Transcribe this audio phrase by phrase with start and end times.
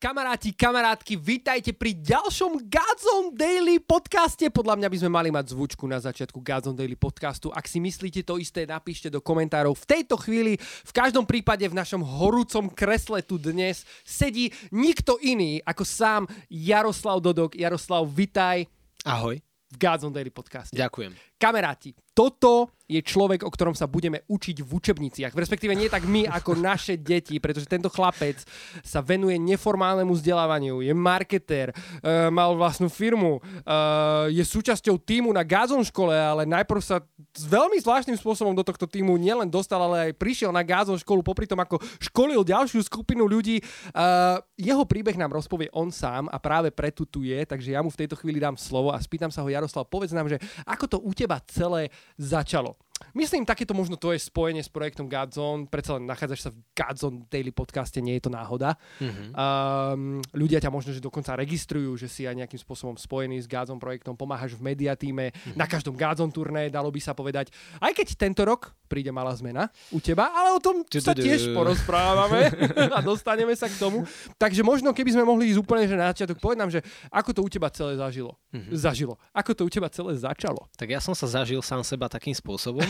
[0.00, 4.48] Kamaráti, kamarátky, vítajte pri ďalšom Godzone Daily podcaste.
[4.48, 7.52] Podľa mňa by sme mali mať zvučku na začiatku Godzone Daily podcastu.
[7.52, 9.76] Ak si myslíte to isté, napíšte do komentárov.
[9.76, 15.60] V tejto chvíli, v každom prípade v našom horúcom kresle tu dnes sedí nikto iný
[15.68, 17.52] ako sám Jaroslav Dodok.
[17.52, 18.64] Jaroslav, vitaj.
[19.04, 19.36] Ahoj.
[19.68, 20.72] V Godzone Daily podcaste.
[20.80, 21.29] Ďakujem.
[21.40, 25.30] Kamaráti, toto je človek, o ktorom sa budeme učiť v učebniciach.
[25.30, 28.42] Respektíve nie tak my, ako naše deti, pretože tento chlapec
[28.82, 35.46] sa venuje neformálnemu vzdelávaniu, je marketér, uh, mal vlastnú firmu, uh, je súčasťou týmu na
[35.46, 36.98] Gazon škole, ale najprv sa
[37.46, 41.46] veľmi zvláštnym spôsobom do tohto týmu nielen dostal, ale aj prišiel na Gazon školu popri
[41.46, 43.62] tom, ako školil ďalšiu skupinu ľudí.
[43.94, 47.88] Uh, jeho príbeh nám rozpovie on sám a práve preto tu je, takže ja mu
[47.94, 50.98] v tejto chvíli dám slovo a spýtam sa ho, Jaroslav, povedz nám, že ako to
[51.06, 52.74] u teba celé začalo.
[53.16, 57.26] Myslím, takéto možno to je spojenie s projektom Godzone, predsa len nachádzaš sa v Godzone
[57.26, 58.78] Daily podcaste, nie je to náhoda.
[59.02, 59.28] Mm-hmm.
[59.34, 63.82] Um, ľudia ťa možno, že dokonca registrujú, že si aj nejakým spôsobom spojený s Godzone
[63.82, 65.56] projektom, pomáhaš v mediatíme, mm-hmm.
[65.58, 67.50] na každom Godzone turné, dalo by sa povedať.
[67.82, 72.50] Aj keď tento rok príde malá zmena u teba, ale o tom sa tiež porozprávame
[72.96, 74.02] a dostaneme sa k tomu.
[74.34, 77.40] Takže možno, keby sme mohli ísť úplne že na začiatok, povedz nám, že ako to
[77.46, 78.34] u teba celé zažilo.
[78.50, 78.74] Mm-hmm.
[78.74, 79.14] Zažilo.
[79.30, 80.66] Ako to u teba celé začalo.
[80.74, 82.82] Tak ja som sa zažil sám seba takým spôsobom,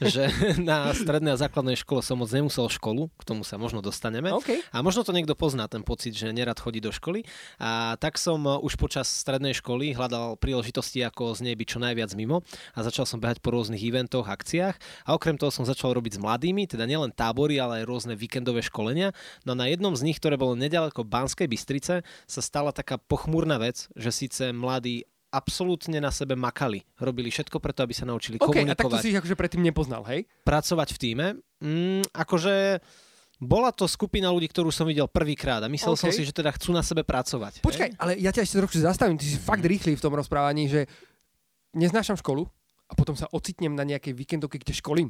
[0.00, 0.28] že
[0.62, 4.32] na strednej a základnej škole som moc nemusel školu, k tomu sa možno dostaneme.
[4.42, 4.60] Okay.
[4.72, 7.24] A možno to niekto pozná, ten pocit, že nerad chodí do školy.
[7.60, 11.78] A tak som uh, už počas strednej školy hľadal príležitosti, ako z nej byť čo
[11.78, 12.44] najviac mimo
[12.74, 16.22] a začal som behať po rôznych eventoch, akciách a okrem toho som začal robiť s
[16.22, 19.14] mladými, teda nielen tábory, ale aj rôzne víkendové školenia.
[19.44, 23.88] No na jednom z nich, ktoré bolo nedaleko Banskej Bystrice, sa stala taká pochmúrna vec,
[23.94, 26.84] že síce mladí absolútne na sebe makali.
[27.00, 28.76] Robili všetko preto, aby sa naučili okay, komunikovať.
[28.76, 30.28] a tak to si ich akože predtým nepoznal, hej?
[30.44, 31.26] Pracovať v týme.
[31.64, 32.84] Mm, akože
[33.42, 36.02] bola to skupina ľudí, ktorú som videl prvýkrát a myslel okay.
[36.06, 37.64] som si, že teda chcú na sebe pracovať.
[37.64, 37.98] Počkaj, hej?
[37.98, 40.86] ale ja ťa ešte trošku zastavím, ty si fakt rýchly v tom rozprávaní, že
[41.74, 42.46] neznášam školu
[42.86, 45.08] a potom sa ocitnem na nejakej víkendovke, kde školím.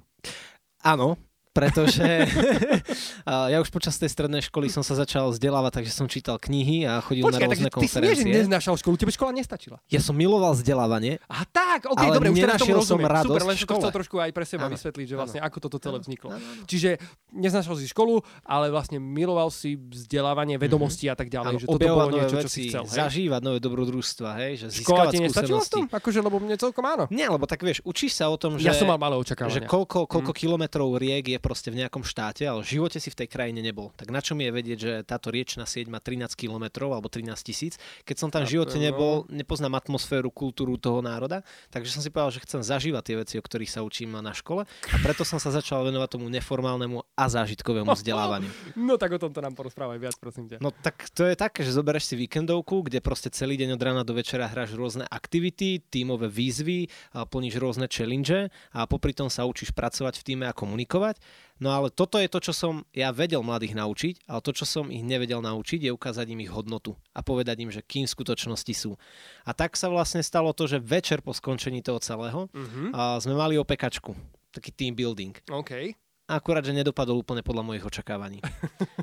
[0.81, 1.19] Áno,
[1.53, 2.03] pretože
[3.53, 7.05] ja už počas tej strednej školy som sa začal vzdelávať, takže som čítal knihy a
[7.05, 8.25] chodil Počkaj, na rôzne takže konferencie.
[8.25, 9.77] ty nie, že neznášal školu, tebe škola nestačila.
[9.93, 11.21] Ja som miloval vzdelávanie.
[11.29, 14.17] A tak, ok, ale dobre, už teraz tomu som radosť Super, len to chcel trošku
[14.19, 15.49] aj pre seba Áno, vysvetliť, že vlastne áno.
[15.53, 16.29] ako toto celé vzniklo.
[16.33, 16.65] áno.
[16.65, 16.97] Čiže
[17.37, 21.85] neznášal si školu, ale vlastne miloval si vzdelávanie, vedomosti a tak ďalej, Áno, že toto
[21.85, 22.85] bolo niečo, čo veci, si chcel.
[22.89, 22.97] Hej?
[22.97, 25.85] zažívať nové dobrodružstva, hej, že Škola ti nestačila v tom?
[25.93, 27.05] Akože, lebo mne celkom áno.
[27.13, 29.69] Nie, lebo tak vieš, učíš sa o tom, že, Ja som mal malé že očakávania.
[29.69, 33.29] koľko, koľko kilometrov riek je proste v nejakom štáte, ale v živote si v tej
[33.29, 33.91] krajine nebol.
[33.99, 37.35] Tak na čo mi je vedieť, že táto riečna sieť má 13 kilometrov alebo 13
[37.43, 37.83] tisíc?
[38.07, 38.87] Keď som tam v živote no.
[38.87, 41.43] nebol, nepoznám atmosféru, kultúru toho národa,
[41.75, 44.63] takže som si povedal, že chcem zažívať tie veci, o ktorých sa učím na škole
[44.65, 48.53] a preto som sa začal venovať tomu neformálnemu a zážitkovému vzdelávaniu.
[48.93, 50.59] No tak o tomto nám porozprávaj viac, prosím ťa.
[50.61, 54.03] No tak to je také, že zoberieš si víkendovku, kde proste celý deň od rána
[54.05, 59.73] do večera hráš rôzne aktivity, tímové výzvy, plníš rôzne challenge a popri tom sa učíš
[59.73, 61.17] pracovať v týme a komunikovať.
[61.59, 64.91] No ale toto je to, čo som ja vedel mladých naučiť, ale to, čo som
[64.91, 68.75] ich nevedel naučiť, je ukázať im ich hodnotu a povedať im, že kým v skutočnosti
[68.75, 68.99] sú.
[69.47, 72.91] A tak sa vlastne stalo to, že večer po skončení toho celého Mhm.
[72.91, 74.11] a sme mali opekačku,
[74.51, 75.39] taký team building.
[75.47, 75.95] OK.
[76.27, 78.43] Akurát, že nedopadol úplne podľa mojich očakávaní.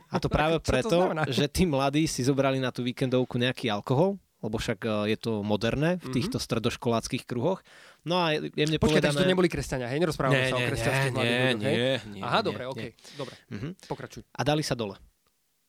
[0.09, 1.23] A to práve to preto, znamená?
[1.31, 5.31] že tí mladí si zobrali na tú víkendovku nejaký alkohol, lebo však e, je to
[5.41, 6.13] moderné v Mhm.
[6.13, 7.59] týchto stredoškoláckých kruhoch.
[8.01, 9.11] No a jemne takže povedané...
[9.13, 9.99] to neboli kresťania, hej?
[9.99, 11.75] Nerozprávame sa o kresťanských mladých ľuďoch, hej?
[12.07, 12.71] nie, Aha, nie, dobre, nie.
[12.71, 12.81] OK,
[13.15, 13.69] dobre, Mhm.
[13.85, 14.21] pokračuj.
[14.29, 14.95] A dali sa dole.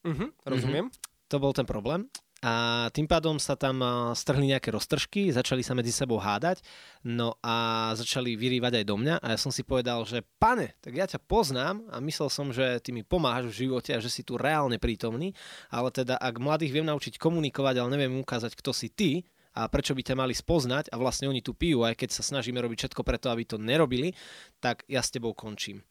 [0.03, 0.87] Mhm, rozumiem.
[1.27, 2.07] To bol ten problém.
[2.41, 3.85] A tým pádom sa tam
[4.17, 6.65] strhli nejaké roztržky, začali sa medzi sebou hádať,
[7.05, 10.97] no a začali vyrývať aj do mňa a ja som si povedal, že pane, tak
[10.97, 14.25] ja ťa poznám a myslel som, že ty mi pomáhaš v živote a že si
[14.25, 15.37] tu reálne prítomný,
[15.69, 19.93] ale teda ak mladých viem naučiť komunikovať, ale neviem ukázať, kto si ty, a prečo
[19.93, 23.03] by ťa mali spoznať a vlastne oni tu pijú, aj keď sa snažíme robiť všetko
[23.03, 24.15] preto, aby to nerobili,
[24.63, 25.83] tak ja s tebou končím.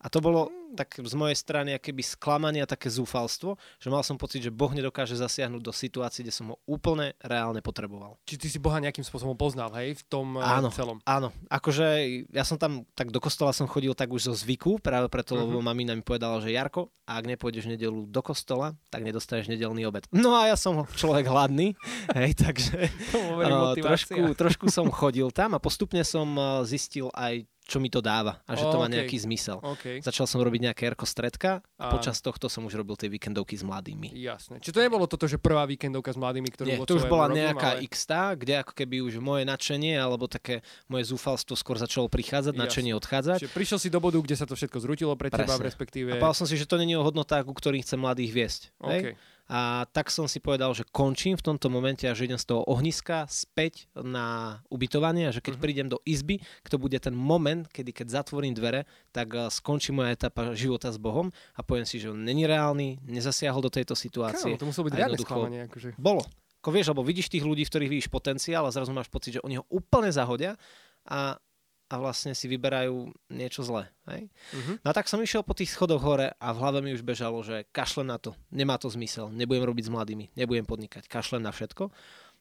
[0.00, 4.14] A to bolo tak z mojej strany akéby sklamanie a také zúfalstvo, že mal som
[4.14, 8.14] pocit, že Boh nedokáže zasiahnuť do situácie, kde som ho úplne reálne potreboval.
[8.22, 10.70] Či ty si Boha nejakým spôsobom poznal, hej, v tom eh, Áno.
[10.70, 11.02] celom.
[11.02, 11.86] Áno, akože
[12.30, 15.42] ja som tam, tak do kostola som chodil tak už zo zvyku, práve preto, Mhm.
[15.42, 20.06] lebo mamina mi povedala, že Jarko, ak nepôjdeš nedelu do kostola, tak nedostaneš nedelný obed.
[20.08, 21.74] No a ja som človek hladný,
[22.16, 27.78] hej, takže uh, trošku, trošku som chodil tam a postupne som uh, zistil aj, čo
[27.78, 28.94] mi to dáva a že to má OK.
[28.98, 29.62] nejaký zmysel.
[29.62, 33.54] OK, Začal som robiť nejaké erko stredka a počas tohto som už robil tie víkendovky
[33.54, 34.10] s mladými.
[34.18, 34.58] jasné.
[34.58, 37.46] Či to nebolo toto, že prvá víkendovka s mladými, ktorú Nie, to už bola robím,
[37.46, 37.86] nejaká ale...
[37.86, 42.64] x kde ako keby už moje nadšenie alebo také moje zúfalstvo skôr začalo prichádzať, Jasne.
[42.66, 43.38] nadšenie odchádzať.
[43.46, 45.62] Čiže prišiel si do bodu, kde sa to všetko zrutilo pre teba, Presne.
[45.70, 46.10] respektíve...
[46.10, 48.60] A povedal som si, že to není o hodnotách, ku ktorým chcem mladých viesť.
[48.82, 48.90] OK.
[48.90, 49.02] Hej?
[49.50, 52.62] A tak som si povedal, že končím v tomto momente a že idem z toho
[52.70, 55.64] ohniska späť na ubytovanie a že keď uh-huh.
[55.66, 56.38] prídem do izby,
[56.70, 61.02] to bude ten moment, kedy keď zatvorím dvere, tak eh, skončí moja etapa života s
[61.02, 64.54] Bohom a poviem si, že on není reálny, nezasiahol do tejto situácie.
[64.54, 65.60] Kámo, to muselo byť riadne sklamanie.
[65.66, 65.98] Akože.
[65.98, 66.22] Bolo.
[66.62, 69.42] Ako vieš, alebo vidíš tých ľudí, v ktorých vidíš potenciál a zrazu máš pocit, že
[69.42, 70.54] oni ho úplne zahodia
[71.10, 71.42] a
[71.90, 73.90] a vlastne si vyberajú niečo zlé.
[74.06, 74.30] Hej?
[74.30, 74.74] Uh-huh.
[74.86, 77.42] No a tak som išiel po tých schodoch hore a v hlave mi už bežalo,
[77.42, 81.50] že kašlem na to, nemá to zmysel, nebudem robiť s mladými, nebudem podnikať, kašlem na
[81.50, 81.90] všetko.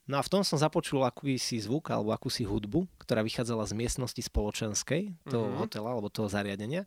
[0.09, 4.21] No a v tom som započul akúsi zvuk alebo akúsi hudbu, ktorá vychádzala z miestnosti
[4.21, 5.65] spoločenskej toho uh-huh.
[5.65, 6.85] hotela alebo toho zariadenia.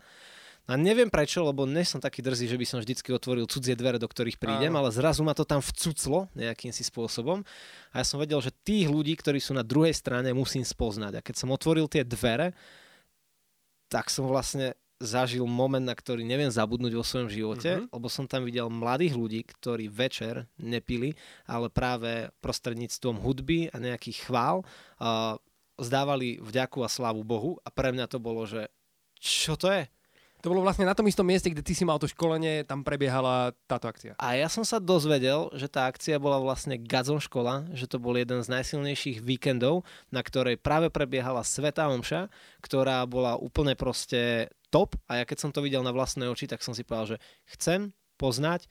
[0.70, 3.98] A neviem prečo, lebo nie som taký drzý, že by som vždycky otvoril cudzie dvere,
[3.98, 4.86] do ktorých prídem, Áno.
[4.86, 7.42] ale zrazu ma to tam vcuclo nejakým si spôsobom.
[7.90, 11.18] A ja som vedel, že tých ľudí, ktorí sú na druhej strane, musím spoznať.
[11.18, 12.54] A keď som otvoril tie dvere,
[13.90, 17.90] tak som vlastne zažil moment, na ktorý neviem zabudnúť vo svojom živote, mm-hmm.
[17.90, 24.30] lebo som tam videl mladých ľudí, ktorí večer nepili, ale práve prostredníctvom hudby a nejakých
[24.30, 25.34] chvál uh,
[25.82, 28.70] zdávali vďaku a slávu Bohu a pre mňa to bolo, že
[29.18, 29.90] čo to je?
[30.42, 33.54] To bolo vlastne na tom istom mieste, kde ty si mal to školenie, tam prebiehala
[33.70, 34.18] táto akcia.
[34.18, 38.18] A ja som sa dozvedel, že tá akcia bola vlastne Gazon škola, že to bol
[38.18, 42.26] jeden z najsilnejších víkendov, na ktorej práve prebiehala Sveta Omša,
[42.58, 46.66] ktorá bola úplne proste top a ja keď som to videl na vlastné oči, tak
[46.66, 48.66] som si povedal, že chcem poznať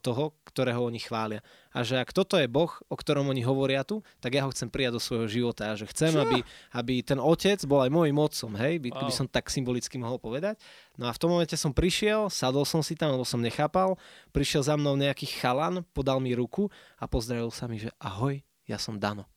[0.00, 1.44] toho, ktorého oni chvália.
[1.76, 4.72] A že ak toto je Boh, o ktorom oni hovoria tu, tak ja ho chcem
[4.72, 5.70] prijať do svojho života.
[5.70, 6.40] A že chcem, aby,
[6.72, 9.04] aby ten otec bol aj môjim otcom, hej, by, wow.
[9.04, 10.56] by som tak symbolicky mohol povedať.
[10.96, 14.00] No a v tom momente som prišiel, sadol som si tam, lebo som nechápal,
[14.32, 18.80] prišiel za mnou nejaký chalan, podal mi ruku a pozdravil sa mi, že ahoj, ja
[18.80, 19.28] som Dano.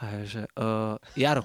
[0.00, 1.44] A že uh, Jaro,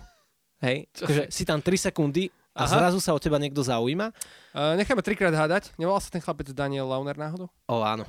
[0.63, 2.75] hej, akože si tam 3 sekundy a Aha.
[2.75, 4.11] zrazu sa o teba niekto zaujíma.
[4.51, 5.71] Uh, necháme trikrát hádať.
[5.79, 7.47] Nevolal sa ten chlapec Daniel Launer náhodou?
[7.71, 8.03] O, áno.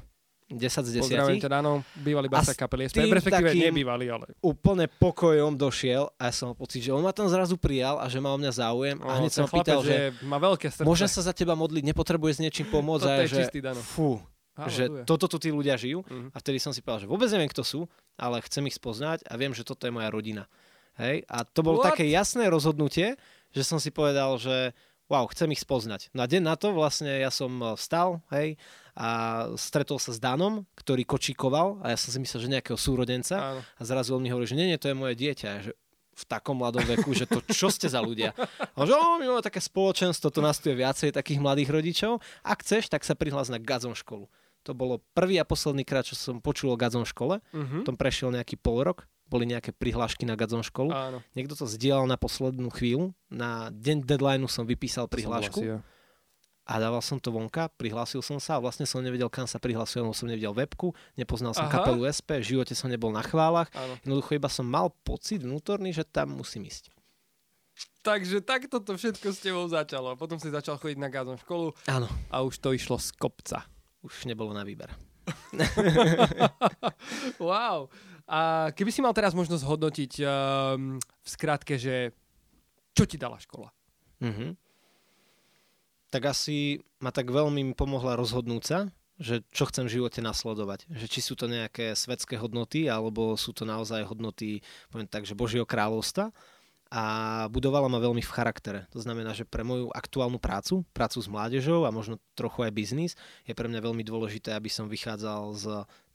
[0.50, 1.06] 10 z 10.
[1.06, 4.26] Pozdravujem teda, áno, bývalý basa kapely SP, respektíve nebývalý, ale...
[4.42, 8.10] úplne pokojom došiel a ja som mal pocit, že on ma tam zrazu prijal a
[8.10, 10.82] že má o mňa záujem a hneď som pýtal, že, že má veľké srdce.
[10.90, 13.06] môžem sa za teba modliť, nepotrebuje s niečím pomôcť.
[13.06, 13.78] A je že, čistý, Dano.
[13.78, 14.18] Fú,
[14.58, 14.74] Halleluja.
[14.74, 16.34] že toto tu tí ľudia žijú uh-huh.
[16.34, 17.80] a vtedy som si povedal, že vôbec neviem, kto sú,
[18.18, 20.50] ale chcem ich spoznať a viem, že toto je moja rodina.
[20.98, 21.24] Hej?
[21.30, 21.94] A to bolo What?
[21.94, 23.14] také jasné rozhodnutie,
[23.50, 24.72] že som si povedal, že
[25.10, 26.14] wow, chcem ich spoznať.
[26.14, 28.54] No a deň na to vlastne ja som eh, vstal, hej,
[28.94, 29.08] a
[29.58, 33.60] stretol sa s Danom, ktorý kočíkoval a ja som si myslel, že nejakého súrodenca Áno.
[33.62, 35.50] a zrazu on mi hovorí, že nie, nie, to je moje dieťa.
[35.66, 35.72] že
[36.20, 38.36] v takom mladom veku, že to čo ste za ľudia.
[38.76, 42.20] A že my máme také spoločenstvo, to nás tu je viacej takých mladých rodičov.
[42.44, 44.28] Ak chceš, tak sa prihlás na Gazon školu.
[44.68, 47.40] To bolo prvý a posledný krát, čo som počul o Gazon škole.
[47.56, 47.80] Uh-huh.
[47.88, 50.90] Tom prešiel nejaký pol rok boli nejaké prihlášky na Gadzon školu.
[50.90, 51.22] Áno.
[51.38, 53.14] Niekto to zdieľal na poslednú chvíľu.
[53.30, 55.62] Na deň deadlineu som vypísal prihlášku.
[55.62, 55.86] Som
[56.70, 60.06] a dával som to vonka, prihlásil som sa a vlastne som nevedel, kam sa prihlasujem,
[60.06, 61.82] lebo som nevidel webku, nepoznal som Aha.
[61.82, 63.66] kapelu SP, v živote som nebol na chválach.
[63.74, 63.98] Áno.
[64.06, 66.94] Jednoducho iba som mal pocit vnútorný, že tam musím ísť.
[68.06, 70.14] Takže takto to všetko s tebou začalo.
[70.14, 72.06] Potom si začal chodiť na Gazon školu Áno.
[72.30, 73.66] a už to išlo z kopca.
[74.06, 74.94] Už nebolo na výber.
[77.42, 77.90] wow.
[78.30, 82.14] A keby si mal teraz možnosť hodnotiť um, v skratke, že
[82.94, 83.74] čo ti dala škola?
[84.22, 84.50] Mm-hmm.
[86.14, 88.78] Tak asi ma tak veľmi pomohla rozhodnúť sa,
[89.18, 90.86] že čo chcem v živote nasledovať.
[90.94, 94.62] Že či sú to nejaké svetské hodnoty, alebo sú to naozaj hodnoty,
[94.94, 96.30] poviem tak, že Božieho kráľovstva
[96.90, 97.04] a
[97.46, 98.90] budovala ma veľmi v charaktere.
[98.90, 103.12] To znamená, že pre moju aktuálnu prácu, prácu s mládežou a možno trochu aj biznis,
[103.46, 105.64] je pre mňa veľmi dôležité, aby som vychádzal z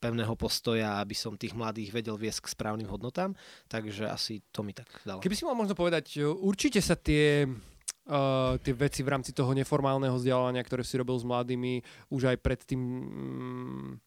[0.04, 3.40] pevného postoja, aby som tých mladých vedel viesť k správnym hodnotám.
[3.72, 5.24] Takže asi to mi tak dalo.
[5.24, 7.48] Keby si mal možno povedať, určite sa tie
[8.06, 11.82] Uh, tie veci v rámci toho neformálneho vzdelávania, ktoré si robil s mladými
[12.14, 13.98] už aj pred tým um,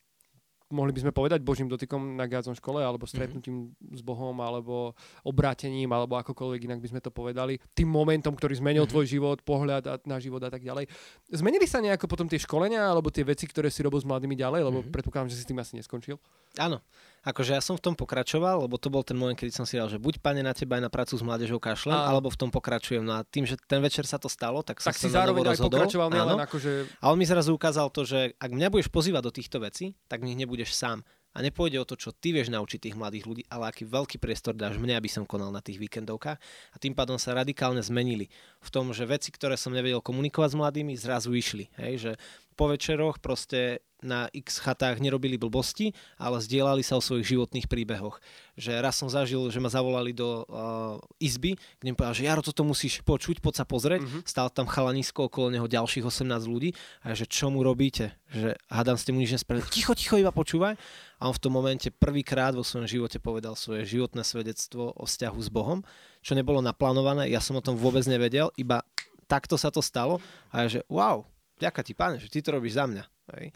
[0.69, 3.11] mohli by sme povedať Božím dotykom na Gádzom škole, alebo mhm.
[3.11, 3.97] stretnutím mm-hmm.
[3.97, 4.93] s Bohom, alebo
[5.25, 7.57] obrátením, alebo akokoľvek inak by sme to povedali.
[7.73, 8.93] Tým momentom, ktorý zmenil mm-hmm.
[8.93, 10.89] tvoj život, pohľad a, na život a tak ďalej.
[11.33, 14.61] Zmenili sa nejako potom tie školenia, alebo tie veci, ktoré si robil s mladými ďalej,
[14.69, 14.95] lebo mm-hmm.
[14.95, 16.21] predpokladám, že si s tým asi neskončil?
[16.61, 16.81] Áno.
[17.27, 19.91] Akože ja som v tom pokračoval, lebo to bol ten moment, kedy som si dal,
[19.91, 22.09] že buď pane na teba aj na prácu s mládežou kašlem, a...
[22.09, 23.03] alebo v tom pokračujem.
[23.03, 25.59] No a tým, že ten večer sa to stalo, tak, tak som si zároveň aj
[25.59, 25.83] rozhodol.
[25.83, 26.71] pokračoval, nielen akože...
[27.03, 30.25] A on mi zrazu ukázal to, že ak mňa budeš pozývať do týchto vecí, tak
[30.25, 31.07] v nich nebudeš sám.
[31.37, 34.59] A nepôjde o to, čo ty vieš naučiť tých mladých ľudí, ale aký veľký priestor
[34.59, 36.35] dáš mne, aby som konal na tých víkendovkách.
[36.75, 38.27] A tým pádom sa radikálne zmenili
[38.59, 41.71] v tom, že veci, ktoré som nevedel komunikovať s mladými, zrazu išli.
[41.79, 41.95] Hej?
[42.03, 42.13] Že
[42.59, 48.23] po večeroch proste na x chatách nerobili blbosti, ale zdieľali sa o svojich životných príbehoch.
[48.55, 52.43] Že raz som zažil, že ma zavolali do uh, izby, kde mi povedal, že Jaro,
[52.43, 54.07] toto musíš počuť, poď sa pozrieť.
[54.07, 54.23] Mm-hmm.
[54.23, 56.71] Stál tam chalanisko, okolo neho ďalších 18 ľudí.
[57.03, 58.15] A že čo mu robíte?
[58.31, 59.67] Že hádam ste mu nič nespravili.
[59.67, 60.79] Ticho, ticho, iba počúvaj.
[61.19, 65.39] A on v tom momente prvýkrát vo svojom živote povedal svoje životné svedectvo o vzťahu
[65.43, 65.83] s Bohom,
[66.23, 67.27] čo nebolo naplánované.
[67.27, 68.87] Ja som o tom vôbec nevedel, iba
[69.27, 70.23] takto sa to stalo.
[70.55, 71.27] A ja, že wow,
[71.59, 73.05] ďaká ti, páne, že ty to robíš za mňa.
[73.37, 73.53] Hej.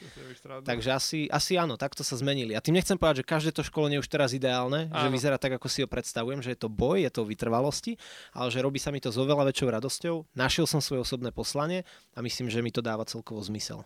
[0.68, 2.52] Takže asi, asi áno, takto sa zmenili.
[2.52, 5.00] A tým nechcem povedať, že každé to školenie je už teraz ideálne, áno.
[5.00, 7.96] že vyzerá tak, ako si ho predstavujem, že je to boj, je to vytrvalosti,
[8.36, 10.16] ale že robí sa mi to s oveľa väčšou radosťou.
[10.36, 13.80] Našiel som svoje osobné poslanie a myslím, že mi to dáva celkovo zmysel.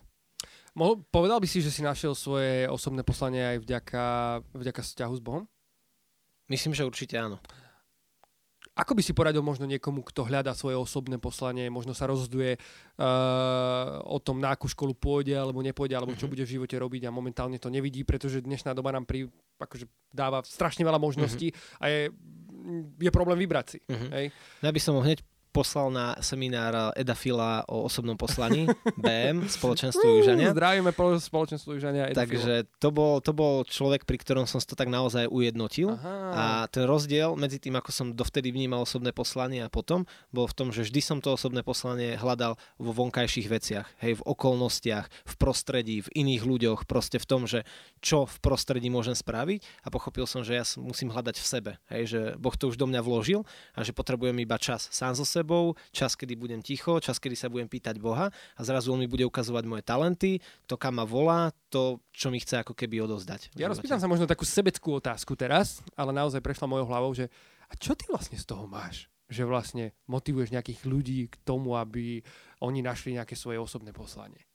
[0.75, 4.03] Mohol, povedal by si, že si našiel svoje osobné poslanie aj vďaka,
[4.53, 5.43] vďaka vzťahu s Bohom?
[6.51, 7.41] Myslím, že určite áno.
[8.77, 14.05] Ako by si poradil možno niekomu, kto hľadá svoje osobné poslanie, možno sa rozhoduje uh,
[14.05, 16.33] o tom, na akú školu pôjde alebo nepôjde, alebo čo mm-hmm.
[16.37, 20.45] bude v živote robiť a momentálne to nevidí, pretože dnešná doba nám pri, akože dáva
[20.45, 21.81] strašne veľa možností mm-hmm.
[21.81, 22.01] a je,
[23.01, 23.79] je problém vybrať si.
[23.81, 24.09] Mm-hmm.
[24.13, 24.25] Hej?
[24.61, 28.69] Ja by som ho hneď poslal na seminár Eda Fila o osobnom poslaní,
[29.03, 30.53] BM, spoločenstvo Južania.
[30.53, 32.11] Zdravíme spoločenstvo Južania.
[32.11, 35.97] Eda Takže to bol, to bol človek, pri ktorom som to tak naozaj ujednotil.
[35.97, 36.13] Aha.
[36.33, 40.55] A ten rozdiel medzi tým, ako som dovtedy vnímal osobné poslanie a potom, bol v
[40.57, 45.33] tom, že vždy som to osobné poslanie hľadal vo vonkajších veciach, hej, v okolnostiach, v
[45.39, 47.65] prostredí, v iných ľuďoch, proste v tom, že
[48.03, 52.03] čo v prostredí môžem spraviť a pochopil som, že ja musím hľadať v sebe, hej,
[52.05, 53.41] že Boh to už do mňa vložil
[53.73, 57.37] a že potrebujem iba čas sám so sebou sebou, čas, kedy budem ticho, čas, kedy
[57.37, 61.05] sa budem pýtať Boha a zrazu on mi bude ukazovať moje talenty, to, kam ma
[61.05, 63.53] volá, to, čo mi chce ako keby odozdať.
[63.53, 67.29] Ja rozpýtam sa možno takú sebeckú otázku teraz, ale naozaj prešla mojou hlavou, že
[67.67, 69.11] a čo ty vlastne z toho máš?
[69.27, 72.23] Že vlastne motivuješ nejakých ľudí k tomu, aby
[72.63, 74.46] oni našli nejaké svoje osobné poslanie.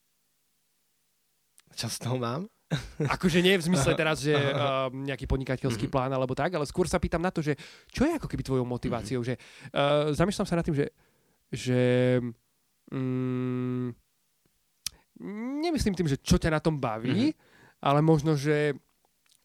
[1.76, 2.49] Čo z toho mám?
[3.14, 5.93] Akože nie v zmysle teraz, že uh, nejaký podnikateľský mm-hmm.
[5.93, 7.57] plán alebo tak, ale skôr sa pýtam na to, že
[7.93, 9.37] čo je ako keby tvojou motiváciou, mm-hmm.
[9.37, 10.87] že uh, zamýšľam sa nad tým, že,
[11.52, 11.81] že
[12.93, 13.93] um,
[15.61, 17.85] nemyslím tým, že čo ťa na tom baví, mm-hmm.
[17.85, 18.76] ale možno, že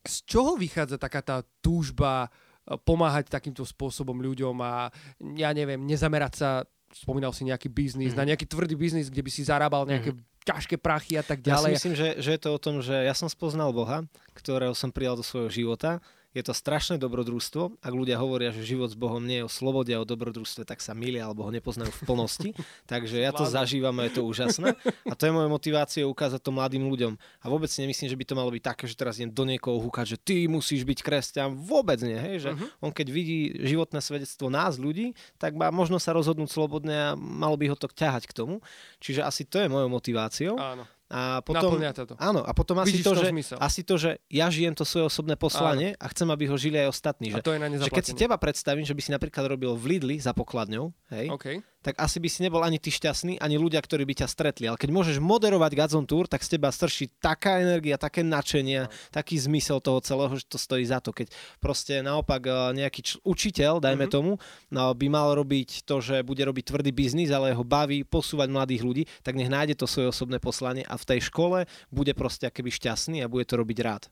[0.08, 4.88] z čoho vychádza taká tá túžba uh, pomáhať takýmto spôsobom ľuďom a
[5.36, 6.50] ja neviem, nezamerať sa
[6.88, 8.24] spomínal si nejaký biznis, mm-hmm.
[8.24, 11.76] na nejaký tvrdý biznis, kde by si zarábal nejaké mm-hmm ťažké prachy a tak ďalej.
[11.76, 14.72] Ja si myslím, že, že je to o tom, že ja som spoznal Boha, ktorého
[14.72, 16.00] som prijal do svojho života
[16.36, 17.80] je to strašné dobrodružstvo.
[17.80, 20.84] Ak ľudia hovoria, že život s Bohom nie je o slobode a o dobrodružstve, tak
[20.84, 22.50] sa milia alebo ho nepoznajú v plnosti.
[22.92, 24.76] Takže ja to zažívam a je to úžasné.
[25.08, 27.16] A to je moja motivácia ukázať to mladým ľuďom.
[27.16, 29.80] A vôbec si nemyslím, že by to malo byť také, že teraz idem do niekoho
[29.80, 31.56] húkať, že ty musíš byť kresťan.
[31.56, 32.20] Vôbec nie.
[32.20, 32.36] Hej?
[32.44, 32.86] Že uh-huh.
[32.86, 37.56] On keď vidí životné svedectvo nás ľudí, tak má možno sa rozhodnúť slobodne a malo
[37.56, 38.60] by ho to ťahať k tomu.
[39.00, 40.56] Čiže asi to je mojou motiváciou.
[40.60, 40.86] Áno.
[41.08, 42.20] A potom, to.
[42.20, 43.32] Áno, a potom asi to, že,
[43.64, 46.04] asi to, že ja žijem to svoje osobné poslanie áno.
[46.04, 47.32] a chcem, aby ho žili aj ostatní.
[47.32, 49.72] Že, a to je na že keď si teba predstavím, že by si napríklad robil
[49.80, 53.56] v Lidli za pokladňou, hej, okay tak asi by si nebol ani ty šťastný, ani
[53.56, 54.68] ľudia, ktorí by ťa stretli.
[54.68, 58.92] Ale keď môžeš moderovať Gazon Tour, tak z teba strší taká energia, také nadšenie, no.
[59.08, 61.16] taký zmysel toho celého, že to stojí za to.
[61.16, 61.32] Keď
[61.64, 62.52] proste naopak e,
[62.84, 64.12] nejaký č- učiteľ, dajme mm-hmm.
[64.12, 64.36] tomu,
[64.68, 68.84] no, by mal robiť to, že bude robiť tvrdý biznis, ale ho baví posúvať mladých
[68.84, 72.68] ľudí, tak nech nájde to svoje osobné poslanie a v tej škole bude proste akoby
[72.68, 74.04] šťastný a bude to robiť rád.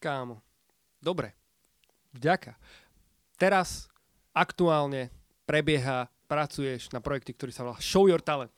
[0.00, 0.40] Kámo,
[0.96, 1.36] dobre.
[2.16, 2.56] Vďaka.
[3.36, 3.92] Teraz
[4.32, 5.12] aktuálne
[5.44, 8.56] prebieha pracuješ na projekte, ktorý sa volá Show Your Talent.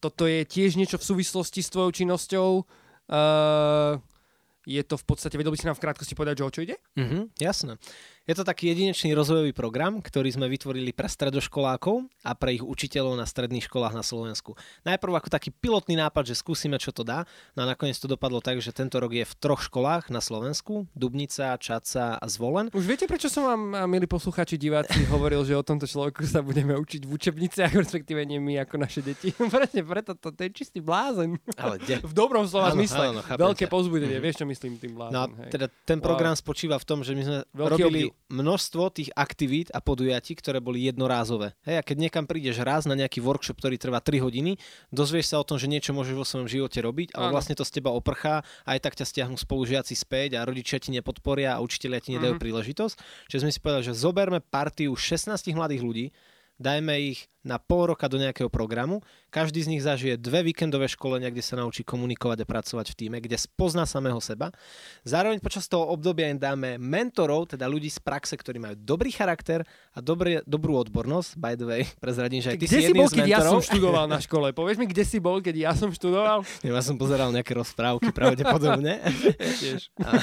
[0.00, 2.50] Toto je tiež niečo v súvislosti s tvojou činnosťou.
[3.08, 4.00] Uh,
[4.64, 6.76] je to v podstate, vedel by si nám v krátkosti povedať, že o čo ide?
[6.96, 7.76] Mm-hmm, jasné.
[8.28, 13.16] Je to taký jedinečný rozvojový program, ktorý sme vytvorili pre stredoškolákov a pre ich učiteľov
[13.16, 14.52] na stredných školách na Slovensku.
[14.84, 17.24] Najprv ako taký pilotný nápad, že skúsime, čo to dá.
[17.56, 20.84] No a nakoniec to dopadlo tak, že tento rok je v troch školách na Slovensku.
[20.92, 22.68] Dubnica, Čaca a Zvolen.
[22.76, 26.76] Už viete, prečo som vám, milí posluchači, diváci, hovoril, že o tomto človeku sa budeme
[26.76, 29.32] učiť v učebniciach, respektíve nie my ako naše deti.
[29.56, 31.40] Presne preto to, to je čistý blázen.
[31.56, 33.24] Ale de- v dobrom slova zmysle.
[33.24, 34.28] Veľké pozbudenie, mm-hmm.
[34.28, 35.16] vieš, čo myslím tým blázon.
[35.16, 35.48] No, hej.
[35.48, 36.42] teda ten program wow.
[36.44, 40.84] spočíva v tom, že my sme Veľký robili množstvo tých aktivít a podujatí, ktoré boli
[40.84, 41.56] jednorázové.
[41.64, 44.60] Hej, a keď niekam prídeš raz na nejaký workshop, ktorý trvá 3 hodiny,
[44.92, 47.80] dozvieš sa o tom, že niečo môžeš vo svojom živote robiť, ale vlastne to z
[47.80, 52.04] teba oprchá a aj tak ťa stiahnu spolužiaci späť a rodičia ti nepodporia a učiteľia
[52.04, 52.44] ti nedajú mm-hmm.
[52.44, 52.96] príležitosť.
[53.32, 56.06] Čiže sme si povedali, že zoberme partiu 16 mladých ľudí,
[56.58, 59.00] dajme ich na pol roka do nejakého programu,
[59.32, 63.18] každý z nich zažije dve víkendové školenia, kde sa naučí komunikovať a pracovať v týme,
[63.24, 64.52] kde spozná samého seba.
[65.06, 69.64] Zároveň počas toho obdobia im dáme mentorov, teda ľudí z praxe, ktorí majú dobrý charakter
[69.96, 71.30] a dobrý, dobrú odbornosť.
[71.40, 73.62] By the way, prezradím, že aj ty kde si si bol, z keď ja som
[73.64, 74.52] študoval na škole?
[74.52, 76.44] Povieš mi, kde si bol, keď ja som študoval?
[76.60, 79.00] Ja som pozeral nejaké rozprávky, pravdepodobne.
[79.62, 79.88] Tiež.
[80.04, 80.20] A,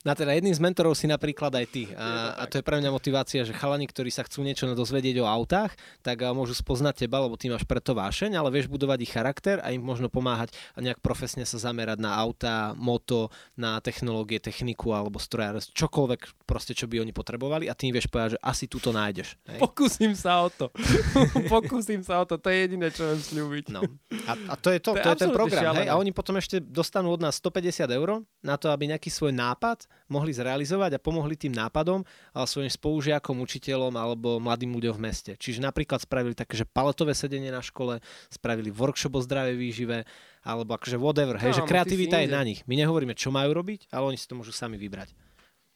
[0.00, 1.92] No a teda jedným z mentorov si napríklad aj ty.
[1.92, 5.28] A, a to je pre mňa motivácia, že chalani, ktorí sa chcú niečo dozvedieť o
[5.28, 9.60] autách, tak môžu spoznať teba, lebo ty máš preto vášeň, ale vieš budovať ich charakter
[9.60, 13.28] a im možno pomáhať a nejak profesne sa zamerať na auta, moto,
[13.60, 18.08] na technológie, techniku alebo strojár, čokoľvek proste, čo by oni potrebovali a ty im vieš
[18.08, 19.36] povedať, že asi tu to nájdeš.
[19.52, 19.60] Hej?
[19.60, 20.72] Pokúsim sa o to.
[21.52, 22.40] Pokúsim sa o to.
[22.40, 23.68] To je jediné, čo viem slúbiť.
[23.68, 23.84] No.
[24.24, 25.76] A, a to je to, To to, je ten program.
[25.76, 25.92] Hej?
[25.92, 29.89] A oni potom ešte dostanú od nás 150 eur na to, aby nejaký svoj nápad
[30.10, 32.02] mohli zrealizovať a pomohli tým nápadom
[32.34, 35.32] ale svojim spolužiakom, učiteľom alebo mladým ľuďom v meste.
[35.38, 39.98] Čiže napríklad spravili také, že paletové sedenie na škole, spravili workshop o zdravej výžive,
[40.42, 42.66] alebo akože whatever, hej, že Kámo, ty kreativita je na nich.
[42.66, 45.14] My nehovoríme, čo majú robiť, ale oni si to môžu sami vybrať.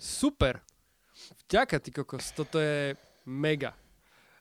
[0.00, 0.64] Super.
[1.46, 2.34] Vďaka, ty kokos.
[2.34, 3.78] Toto je mega.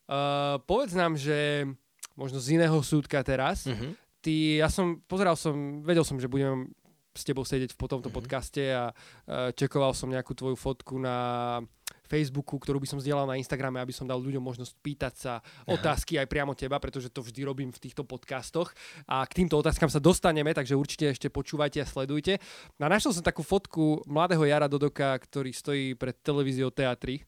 [0.10, 1.70] Uh, povedz nám, že
[2.18, 3.70] možno z iného súdka teraz.
[3.70, 3.94] Uh-huh.
[4.24, 6.72] Ty, ja som, pozeral som, vedel som, že budem
[7.14, 8.16] s tebou sedieť po tomto Mhm.
[8.18, 11.62] podcaste a uh, čekoval som nejakú tvoju fotku na
[12.04, 15.74] Facebooku, ktorú by som zdieľal na Instagrame, aby som dal ľuďom možnosť pýtať sa Aha.
[15.78, 18.74] otázky aj priamo teba, pretože to vždy robím v týchto podcastoch
[19.10, 22.38] a k týmto otázkam sa dostaneme, takže určite ešte počúvajte a sledujte.
[22.78, 27.24] A našiel som takú fotku mladého Jara Dodoka, ktorý stojí pred televíziou Teatri.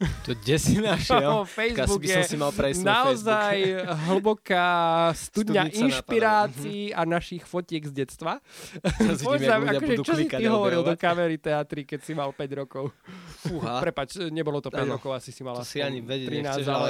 [0.00, 1.44] To kde si našiel?
[1.44, 4.00] Facebook Asi by som si mal prejsť naozaj Facebook.
[4.08, 4.68] hlboká
[5.12, 8.40] studňa Studnica inšpirácií a našich fotiek z detstva.
[8.80, 12.40] Vidím, akože, budú čo si ty a hovoril do kamery teatri, keď si mal 5
[12.56, 12.96] rokov?
[13.44, 13.80] Fúha.
[13.80, 14.96] Prepač, nebolo to 5 Áno.
[14.96, 16.88] rokov, asi si mal To aspoň si ani vedieť 13, nechceš, ale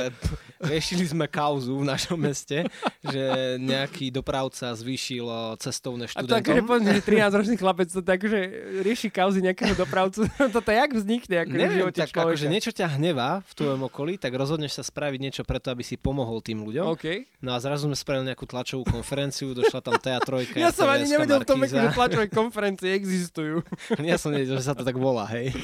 [0.63, 2.63] riešili sme kauzu v našom meste,
[3.03, 3.23] že
[3.59, 6.67] nejaký dopravca zvýšil eh, cestovné A to akože študentom.
[6.67, 8.39] poviem, že 13-ročný chlapec to tak, že
[8.83, 10.31] rieši kauzy nejakého dopravcu.
[10.55, 12.29] Toto jak vznikne v Neviem, živote tak človeka?
[12.31, 15.97] akože niečo ťa hnevá v tvojom okolí, tak rozhodneš sa spraviť niečo preto, aby si
[15.97, 16.85] pomohol tým ľuďom.
[16.93, 17.25] OK.
[17.41, 20.61] No a zrazu sme spravili nejakú tlačovú konferenciu, došla tam teatrojka.
[20.61, 23.65] Ja som ani nevedel v tom že tlačové konferencie existujú.
[24.11, 25.55] Ja som nevedel, že sa to tak volá, hej.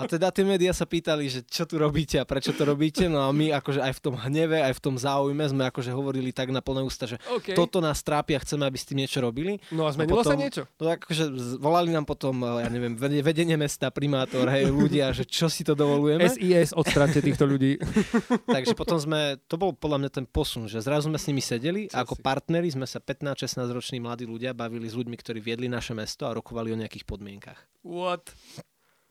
[0.00, 3.20] A teda tie médiá sa pýtali, že čo tu robíte a prečo to robíte, no
[3.20, 6.48] a my akože aj v tom hneve, aj v tom záujme sme akože hovorili tak
[6.50, 7.52] na plné ústa, že OK.
[7.52, 9.60] toto nás trápi a chceme, aby s tým niečo robili.
[9.68, 10.62] No a zmenilo sa potom- niečo?
[10.80, 11.24] No tak akože
[11.60, 15.60] volali nám potom, eh, ja neviem, vede- vedenie mesta, primátor, hej, ľudia, že čo si
[15.60, 16.24] to dovolujeme.
[16.24, 17.76] SIS, odstráte týchto ľudí.
[18.56, 21.82] Takže potom sme, to bol podľa mňa ten posun, že zrazu sme s nimi sedeli
[21.92, 25.92] a ako partneri sme sa 15-16 roční mladí ľudia bavili s ľuďmi, ktorí viedli naše
[25.92, 27.58] mesto a rokovali o nejakých podmienkach.
[27.84, 28.32] What?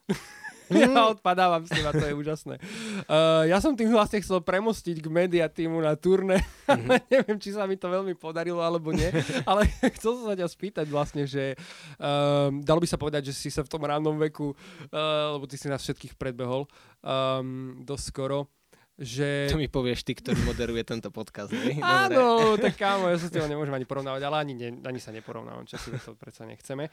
[0.65, 2.58] Ja odpadávam s tým a to je úžasné.
[3.06, 7.54] Uh, ja som tým vlastne chcel premostiť k media týmu na turné, ale neviem, či
[7.54, 9.10] sa mi to veľmi podarilo alebo nie,
[9.50, 11.54] ale chcel som sa ťa spýtať vlastne, že
[12.02, 15.54] um, dalo by sa povedať, že si sa v tom rannom veku, uh, lebo ty
[15.54, 16.65] si nás všetkých predbehol
[17.06, 18.50] um, dosť skoro,
[18.96, 19.52] že...
[19.52, 21.52] To mi povieš ty, ktorý moderuje tento podcast.
[21.52, 21.78] Dobre.
[21.84, 25.12] Áno, tak kámo, ja sa s tým nemôžem ani porovnávať, ale ani, ne, ani sa
[25.12, 26.88] neporovnávam, čo si to predsa nechceme.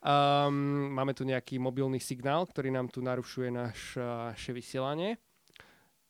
[0.00, 5.18] Um, máme tu nejaký mobilný signál, ktorý nám tu narušuje naš, naše vysielanie.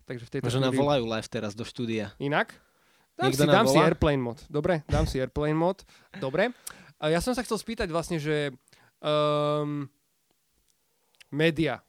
[0.09, 0.83] Takže v tejto Možno nám chvíli...
[0.89, 2.17] volajú live teraz do štúdia.
[2.17, 2.57] Inak?
[3.21, 4.39] Dám, Niekto si, dám si airplane mod.
[4.49, 5.85] Dobre, dám si airplane mod.
[6.17, 6.55] Dobre.
[6.97, 8.55] A ja som sa chcel spýtať vlastne, že
[9.05, 9.85] um,
[11.29, 11.85] média.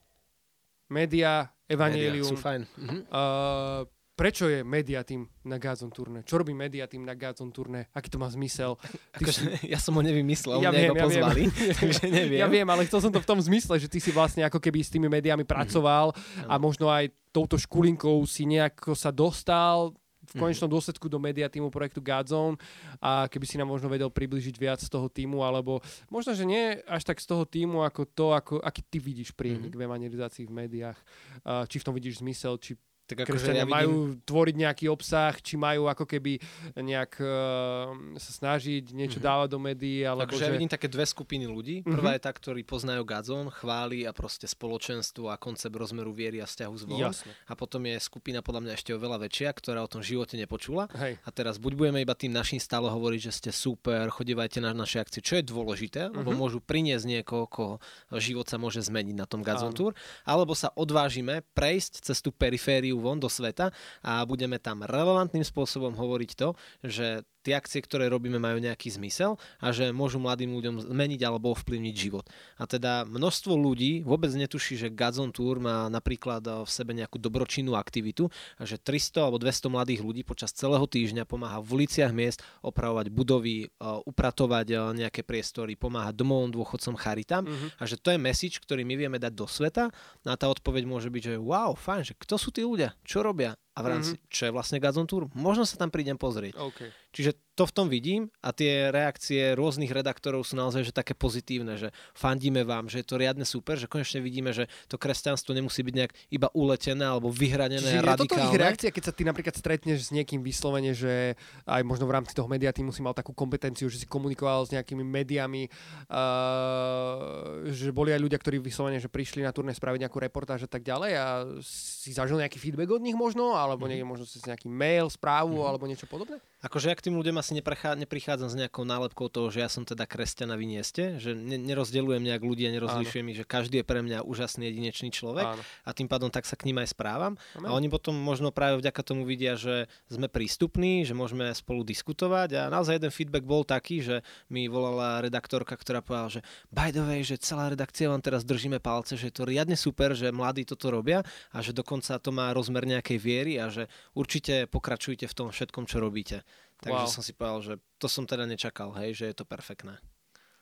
[0.90, 2.62] Média, Média Evangelium, Sú fajn.
[3.08, 3.86] Uh,
[4.20, 6.28] prečo je media tým na Gazon turné?
[6.28, 7.88] Čo robí media tým na Gazon turné?
[7.90, 8.76] Aký to má zmysel?
[9.16, 9.40] Ty Akože,
[9.74, 11.08] ja som ho nevymyslel, Ja ja viem, viem, ja viem.
[11.08, 11.44] pozvali,
[11.80, 12.38] takže neviem.
[12.38, 14.84] Ja viem, ale chcel som to v tom zmysle, že ty si vlastne ako keby
[14.84, 16.12] s tými médiami pracoval
[16.44, 20.42] a možno aj touto škulinkou si nejako sa dostal v Mhm.
[20.46, 22.54] konečnom dôsledku do media týmu projektu Godzone
[23.00, 26.78] a keby si nám možno vedel približiť viac z toho týmu, alebo možno, že nie
[26.86, 29.80] až tak z toho týmu, ako to, ako, aký ty vidíš prienik Mhm.
[29.80, 31.00] v evangelizácii v médiách.
[31.42, 32.78] Uh, či v tom vidíš zmysel, či
[33.10, 36.38] tak akože kresťania ja vidím, majú tvoriť nejaký obsah, či majú ako keby
[36.78, 37.90] nejak uh,
[38.22, 39.26] sa snažiť niečo Mhm.
[39.26, 40.46] dávať do médií, alebo Takže že...
[40.46, 41.82] ja vidím také dve skupiny ľudí.
[41.82, 41.90] Mhm.
[41.90, 46.46] Prvá je tá, ktorí poznajú Gazon, chváli a proste spoločenstvo a koncept rozmeru viery a
[46.46, 47.10] vzťahu s Bohom.
[47.50, 50.86] A potom je skupina podľa mňa ešte oveľa väčšia, ktorá o tom živote nepočula.
[50.94, 51.18] Hej.
[51.26, 55.02] A teraz buď budeme iba tým našim stále hovoriť, že ste super, chodívajte na naše
[55.02, 56.38] akcie, čo je dôležité, lebo Mhm.
[56.38, 57.74] môžu priniesť niekoho, koho
[58.20, 59.40] život sa môže zmeniť na tom.
[59.40, 59.96] Gazon Tour,
[60.28, 63.72] alebo sa odvážime prejsť cez tú perifériu von do sveta
[64.04, 66.50] a budeme tam relevantným spôsobom hovoriť to,
[66.84, 71.56] že tie akcie, ktoré robíme, majú nejaký zmysel a že môžu mladým ľuďom zmeniť alebo
[71.56, 72.28] ovplyvniť život.
[72.60, 77.74] A teda množstvo ľudí vôbec netuší, že Gazon Tour má napríklad v sebe nejakú dobročinnú
[77.80, 78.28] aktivitu
[78.60, 83.08] a že 300 alebo 200 mladých ľudí počas celého týždňa pomáha v uliciach miest opravovať
[83.14, 87.80] budovy, upratovať nejaké priestory, pomáhať domovom dôchodcom charitám mm-hmm.
[87.80, 89.88] a že to je message, ktorý my vieme dať do sveta
[90.28, 93.56] a tá odpoveď môže byť, že wow, fajn, že kto sú tí ľudia, čo robia
[93.80, 94.28] a v rámci, mm-hmm.
[94.28, 96.60] čo je vlastne Gazon Tour, možno sa tam prídem pozrieť.
[96.60, 96.92] Okay.
[97.16, 101.76] Čiže to v tom vidím a tie reakcie rôznych redaktorov sú naozaj že také pozitívne,
[101.76, 105.84] že fandíme vám, že je to riadne super, že konečne vidíme, že to kresťanstvo nemusí
[105.84, 108.24] byť nejak iba uletené alebo vyhranené, Čiže radikálne.
[108.24, 111.36] Je toto ich reakcia, keď sa ty napríklad stretneš s niekým vyslovene, že
[111.68, 114.72] aj možno v rámci toho média ty musí mal takú kompetenciu, že si komunikoval s
[114.72, 115.68] nejakými médiami,
[116.08, 120.72] uh, že boli aj ľudia, ktorí vyslovene, že prišli na turné spraviť nejakú reportáž a
[120.72, 121.26] tak ďalej a
[121.60, 123.92] si zažil nejaký feedback od nich možno, alebo mm-hmm.
[123.92, 125.68] niekde možno si nejaký mail, správu mm-hmm.
[125.68, 126.40] alebo niečo podobné?
[126.60, 130.04] Akože ja k tým ľuďom asi neprichádzam s nejakou nálepkou toho, že ja som teda
[130.04, 133.80] kresťan a vy nie ste, že ne, nerozdeľujem nejak ľudí a nerozlišujem ich, že každý
[133.80, 135.64] je pre mňa úžasný jedinečný človek Áno.
[135.64, 137.40] a tým pádom tak sa k ním aj správam.
[137.56, 137.64] Amen.
[137.64, 142.60] A oni potom možno práve vďaka tomu vidia, že sme prístupní, že môžeme spolu diskutovať
[142.60, 144.16] a naozaj jeden feedback bol taký, že
[144.52, 146.42] mi volala redaktorka, ktorá povedala, že
[146.76, 150.12] by the way, že celá redakcia vám teraz držíme palce, že je to riadne super,
[150.12, 151.24] že mladí toto robia
[151.56, 155.88] a že dokonca to má rozmer nejakej viery a že určite pokračujte v tom všetkom,
[155.88, 156.44] čo robíte.
[156.80, 157.12] Takže wow.
[157.12, 160.00] som si povedal, že to som teda nečakal, hej, že je to perfektné.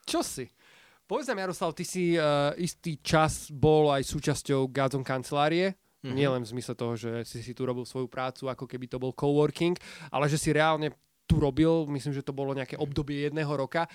[0.02, 0.50] Čo si?
[1.08, 5.72] Povedz nám, Jaroslav, ty si uh, istý čas bol aj súčasťou Gazon kancelárie.
[6.04, 6.14] Mm-hmm.
[6.14, 9.02] Nie len v zmysle toho, že si si tu robil svoju prácu, ako keby to
[9.02, 9.74] bol coworking,
[10.12, 10.94] ale že si reálne
[11.26, 13.88] tu robil, myslím, že to bolo nejaké obdobie jedného roka.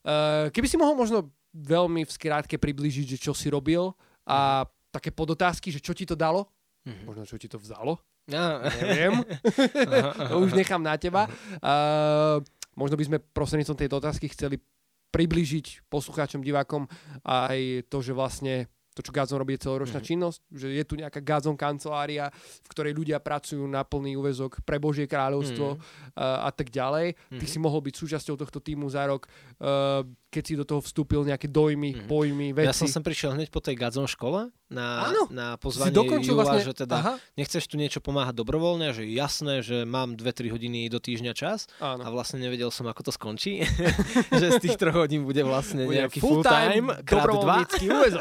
[0.00, 3.90] Uh, keby si mohol možno veľmi v skrátke približiť, že čo si robil
[4.24, 6.48] a také podotázky, že čo ti to dalo,
[6.86, 7.04] mm-hmm.
[7.06, 7.98] možno čo ti to vzalo,
[8.30, 8.62] No.
[8.80, 9.26] Neviem.
[10.30, 11.26] to už nechám na teba.
[11.58, 12.38] Uh,
[12.78, 14.62] možno by sme prostredníctvom tejto otázky chceli
[15.10, 16.86] približiť poslucháčom, divákom
[17.26, 20.10] aj to, že vlastne to, čo Gazon robí, je celoročná mm-hmm.
[20.10, 24.82] činnosť, že je tu nejaká Gazon kancelária, v ktorej ľudia pracujú na plný úvezok pre
[24.82, 26.18] Božie kráľovstvo mm-hmm.
[26.18, 27.14] uh, a tak ďalej.
[27.14, 27.38] Mm-hmm.
[27.38, 27.52] Ty mhm.
[27.54, 29.30] si mohol byť súčasťou tohto týmu za rok.
[29.62, 32.10] Uh, keď si do toho vstúpil nejaké dojmy, mm-hmm.
[32.10, 32.70] pojmy, veci.
[32.70, 35.90] Ja som sem prišiel hneď po tej Gazon škole na, na pozvanie
[36.22, 36.62] Jula, vlastne...
[36.62, 37.14] že teda Aha.
[37.34, 42.06] nechceš tu niečo pomáhať dobrovoľne, že jasné, že mám 2-3 hodiny do týždňa čas Áno.
[42.06, 43.66] a vlastne nevedel som, ako to skončí.
[44.40, 47.58] že z tých troch hodín bude vlastne bude nejaký full time, full time krát dva.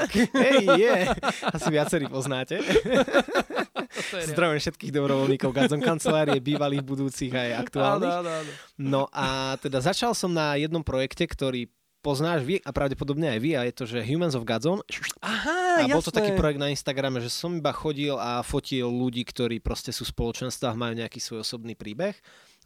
[0.49, 0.95] Hej, je.
[1.50, 2.60] Asi viacerí poznáte.
[4.34, 8.13] Zdravím všetkých dobrovoľníkov Gazon kancelárie, bývalých, budúcich aj aktuálnych.
[8.13, 8.52] Áno, áno, áno.
[8.78, 11.67] No a teda začal som na jednom projekte, ktorý
[12.00, 14.84] poznáš vy a pravdepodobne aj vy a je to, že Humans of Godzone.
[15.19, 19.28] Aha, a bol to taký projekt na Instagrame, že som iba chodil a fotil ľudí,
[19.28, 22.15] ktorí proste sú v spoločenstvách, majú nejaký svoj osobný príbeh.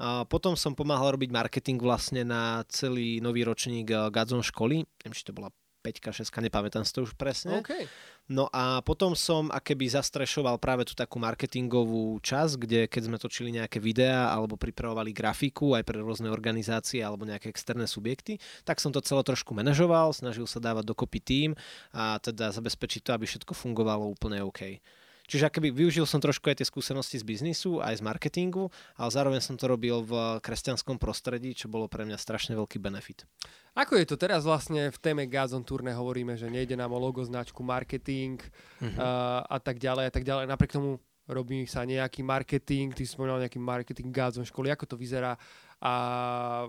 [0.01, 4.85] A potom som pomáhal robiť marketing vlastne na celý nový ročník eh, Godzone školy.
[4.85, 5.53] Neviem, či to bola
[5.83, 7.59] 5 6 nepamätám si to už presne.
[7.59, 7.83] Okay.
[8.31, 13.51] No a potom som akéby zastrešoval práve tú takú marketingovú časť, kde keď sme točili
[13.51, 18.95] nejaké videá alebo pripravovali grafiku aj pre rôzne organizácie alebo nejaké externé subjekty, tak som
[18.95, 21.49] to celé trošku manažoval, snažil sa dávať dokopy tým
[21.91, 24.79] a teda zabezpečiť to, aby všetko fungovalo úplne OK.
[25.33, 29.41] Čiže akoby využil som trošku aj tie skúsenosti z biznisu, aj z marketingu, ale zároveň
[29.41, 33.25] som to robil v kresťanskom prostredí, čo bolo pre mňa strašne veľký benefit.
[33.73, 37.25] Ako je to teraz vlastne v téme Gazon Turné hovoríme, že nejde nám o logo,
[37.25, 38.93] značku, marketing uh-huh.
[38.93, 40.45] uh, a tak ďalej a tak ďalej.
[40.45, 44.95] Napriek tomu robí sa nejaký marketing, ty si spomínal nejaký marketing Gazon školy, ako to
[45.01, 45.33] vyzerá
[45.83, 45.93] a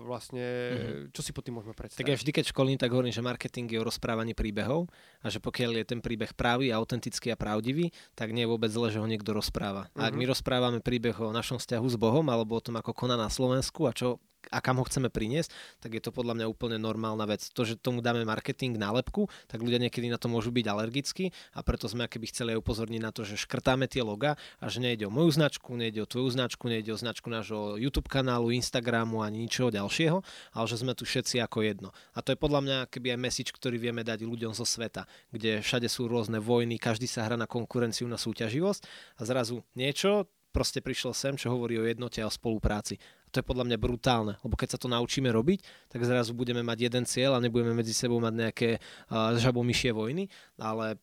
[0.03, 1.15] vlastne, mm-hmm.
[1.15, 2.03] čo si pod tým môžeme predstaviť?
[2.03, 4.91] Tak ja vždy, keď školím, tak hovorím, že marketing je o rozprávaní príbehov
[5.23, 8.91] a že pokiaľ je ten príbeh pravý, autentický a pravdivý, tak nie je vôbec zle,
[8.91, 9.87] že ho niekto rozpráva.
[9.87, 9.99] Mm-hmm.
[10.03, 10.19] A ak mhm.
[10.19, 13.87] my rozprávame príbeh o našom vzťahu s Bohom alebo o tom, ako koná na Slovensku
[13.87, 14.19] a čo
[14.51, 15.49] a kam ho chceme priniesť,
[15.81, 17.45] tak je to podľa mňa úplne normálna vec.
[17.53, 21.63] To, že tomu dáme marketing nálepku, tak ľudia niekedy na to môžu byť alergickí a
[21.65, 25.07] preto sme keby chceli aj upozorniť na to, že škrtáme tie loga a že nejde
[25.07, 29.45] o moju značku, nejde o tvoju značku, nejde o značku nášho YouTube kanálu, Instagramu ani
[29.45, 30.17] ničoho ďalšieho,
[30.53, 31.89] ale že sme tu všetci ako jedno.
[32.13, 35.61] A to je podľa mňa keby aj message, ktorý vieme dať ľuďom zo sveta, kde
[35.61, 38.81] všade sú rôzne vojny, každý sa hrá na konkurenciu, na súťaživosť
[39.19, 42.95] a zrazu niečo proste prišiel sem, čo hovorí o jednote a o spolupráci
[43.35, 46.87] to je podľa mňa brutálne, lebo keď sa to naučíme robiť, tak zrazu budeme mať
[46.87, 50.95] jeden cieľ a nebudeme medzi sebou mať nejaké uh, žabomyšie vojny, ale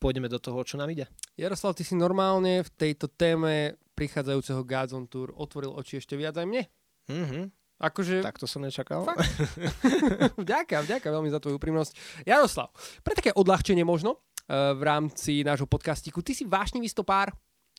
[0.00, 1.04] pôjdeme do toho, čo nám ide.
[1.36, 6.46] Jaroslav, ty si normálne v tejto téme prichádzajúceho Gazon Tour otvoril oči ešte viac aj
[6.48, 6.64] mne.
[7.12, 7.44] Mm-hmm.
[7.78, 8.24] Akože...
[8.24, 9.06] Tak to som nečakal.
[10.42, 12.24] vďaka, vďaka veľmi za tvoju úprimnosť.
[12.24, 12.72] Jaroslav,
[13.04, 17.34] pre také odľahčenie možno uh, v rámci nášho podcastiku, ty si vášnivý stopár?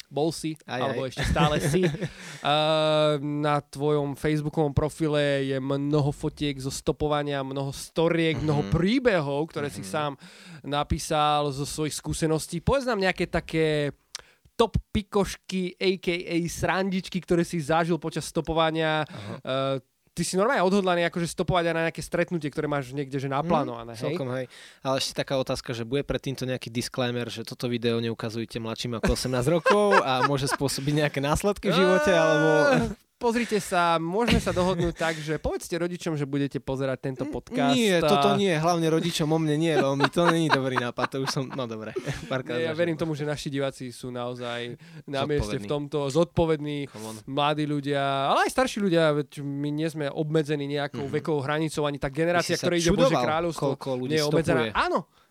[0.10, 1.13] Bol si, Aj, alebo aj.
[1.13, 1.86] ešte stále si.
[2.39, 8.48] Uh, na tvojom facebookovom profile je mnoho fotiek zo stopovania, mnoho storiek, mm-hmm.
[8.48, 9.84] mnoho príbehov, ktoré mm-hmm.
[9.84, 10.15] si sám
[10.63, 12.63] napísal zo svojich skúseností.
[12.63, 13.91] Povedz nám nejaké také
[14.56, 16.36] top pikošky, a.k.a.
[16.48, 19.04] srandičky, ktoré si zažil počas stopovania.
[19.43, 19.84] Uh,
[20.20, 23.96] ty si normálne odhodlaný akože stopovať aj na nejaké stretnutie, ktoré máš niekde že naplánované,
[23.96, 24.04] hej?
[24.12, 24.52] Celkom, hej.
[24.84, 29.00] Ale ešte taká otázka, že bude pred týmto nejaký disclaimer, že toto video neukazujte mladším
[29.00, 32.52] ako 18 rokov a môže spôsobiť nejaké následky v živote, alebo...
[33.20, 37.76] Pozrite sa, môžeme sa dohodnúť tak, že povedzte rodičom, že budete pozerať tento podcast.
[37.76, 41.30] Nie, toto nie, hlavne rodičom o mne nie, veľmi, to není dobrý nápad, to už
[41.30, 41.92] som, no dobre,
[42.48, 46.88] Nie, ja verím tomu, že naši diváci sú naozaj na mieste v tomto zodpovední,
[47.28, 48.00] mladí ľudia,
[48.32, 51.12] ale aj starší ľudia, veď my nie sme obmedzení nejakou Mhm.
[51.12, 54.64] vekovou hranicou, ani tá generácia, ktorá ide Bože kráľovstvo, koľko ľudí nie je obmedzená.
[54.64, 54.80] stopuje.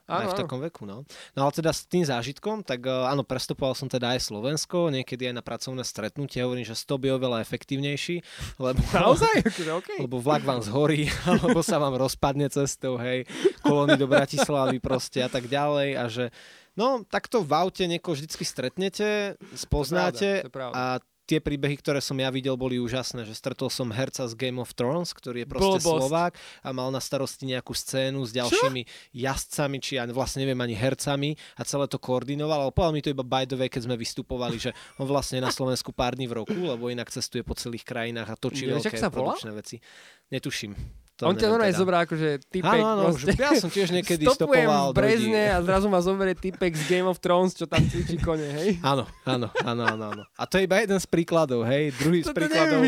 [0.08, 1.04] Áno, Aj v takom veku, no.
[1.36, 5.28] No ale teda s tým zážitkom, tak eh, áno, prestupoval som teda aj Slovensko, niekedy
[5.28, 8.24] aj na pracovné stretnutie, hovorím, že stop je oveľa efektívnejší,
[8.56, 9.44] lebo, Naozaj?
[9.44, 9.98] Akože, okay.
[10.00, 13.28] lebo vlak vám zhorí, alebo sa vám rozpadne cestou, hej,
[13.60, 16.26] kolóny do Bratislavy proste a tak ďalej a že
[16.78, 20.74] No, takto v aute niekoho vždycky stretnete, spoznáte To je pravda, to je pravda.
[20.78, 20.84] a
[21.28, 24.72] tie príbehy, ktoré som ja videl, boli úžasné, že stretol som herca z Game of
[24.72, 26.00] Thrones, ktorý je proste Blbosť.
[26.08, 26.32] Slovák
[26.64, 31.36] a mal na starosti nejakú scénu s ďalšími jazdcami, či ja vlastne neviem ani hercami
[31.60, 34.56] a celé to koordinoval, ale povedal mi to iba by the way, keď sme vystupovali,
[34.56, 38.32] že on vlastne na Slovensku pár dní v roku, lebo inak cestuje po celých krajinách
[38.32, 39.36] a točí Nevieš, veľké sa volá?
[39.36, 39.76] produkčné veci.
[40.32, 40.72] Netuším.
[41.18, 41.82] To On ťa normálne teda.
[41.82, 42.78] zobrá akože typek.
[42.78, 43.34] Áno, áno, proste.
[43.34, 47.10] ja som tiež niekedy Stopujem stopoval v Brezne a zrazu ma zoberie typek z Game
[47.10, 48.78] of Thrones, čo tam cvičí kone, hej?
[48.86, 50.22] Áno, áno, áno, áno, áno.
[50.38, 51.90] A to je iba jeden z príkladov, hej.
[51.98, 52.80] Druhý z To ty príkladov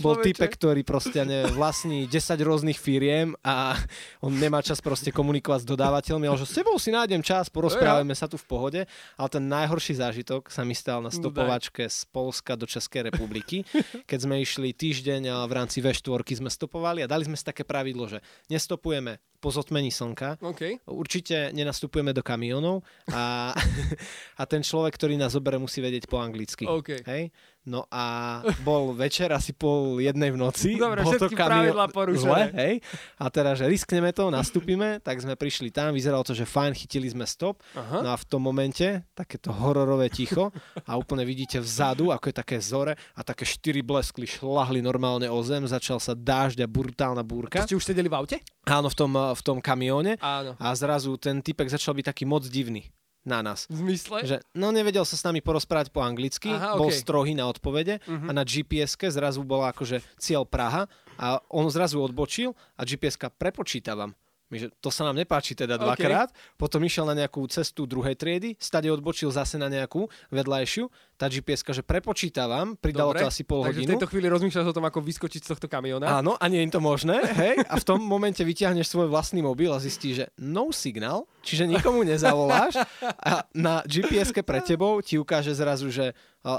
[0.00, 3.76] bol typek, ktorý proste ne, vlastní 10 rôznych firiem a
[4.24, 8.16] on nemá čas proste komunikovať s dodávateľmi, ale že s tebou si nájdem čas, porozprávame
[8.16, 8.80] sa tu v pohode.
[9.20, 13.60] Ale ten najhorší zážitok sa mi stal na stopovačke z Polska do Českej republiky,
[14.08, 17.66] keď sme išli týždeň a v rámci V4 sme stopovali a dali sme si také
[17.74, 20.86] pravidlo, že nestopujeme po zotmení slnka, OK.
[20.86, 23.50] Určite nenastupujeme do kamionov a,
[24.40, 26.64] a ten človek, ktorý nás zoberie, musí vedieť po anglicky.
[26.64, 27.02] OK.
[27.02, 27.34] Hej?
[27.64, 30.76] No a bol večer asi pol jednej v noci.
[30.80, 32.20] Dobre, bol všetky pravidlá porušené.
[32.20, 32.74] Zle, hej?
[33.16, 37.08] A teraz, že riskneme to, nastúpime, tak sme prišli tam, vyzeralo to, že fajn, chytili
[37.08, 37.64] sme stop.
[37.72, 38.04] Aha.
[38.04, 40.52] No a v tom momente, takéto hororové ticho
[40.84, 45.40] a úplne vidíte vzadu, ako je také zore a také štyri bleskly šlahli normálne o
[45.40, 47.64] zem, začal sa dážď a brutálna búrka.
[47.64, 48.36] Ste už sedeli v aute?
[48.68, 50.20] Áno, v tom, v tom kamióne.
[50.20, 50.52] Áno.
[50.60, 52.84] A zrazu ten typek začal byť taký moc divný
[53.24, 53.64] na nás.
[53.66, 54.18] V zmysle?
[54.22, 57.00] Že, no nevedel sa s nami porozprávať po anglicky, Aha, bol okej.
[57.00, 58.28] strohý na odpovede Mhm.
[58.28, 60.84] a na GPS-ke zrazu bola akože cieľ Praha
[61.16, 64.12] a on zrazu odbočil a GPS-ka prepočítavam.
[64.54, 66.30] My, že to sa nám nepáči teda dvakrát.
[66.54, 70.86] Potom išiel na nejakú cestu druhej triedy, stade odbočil zase na nejakú vedľajšiu.
[71.18, 73.90] Tá GPS-ka, že prepočítavam, pridalo Dobre, to asi pol Takže v hodinu.
[73.94, 76.06] tejto chvíli rozmýšľaš o tom, ako vyskočiť z tohto kamiona.
[76.06, 77.54] Áno, a nie je to možné, hej?
[77.66, 82.02] A v tom momente vyťahneš svoj vlastný mobil a zistíš, že no signal, čiže nikomu
[82.06, 86.14] nezavoláš a na GPS-ke pre tebou ti ukáže zrazu, že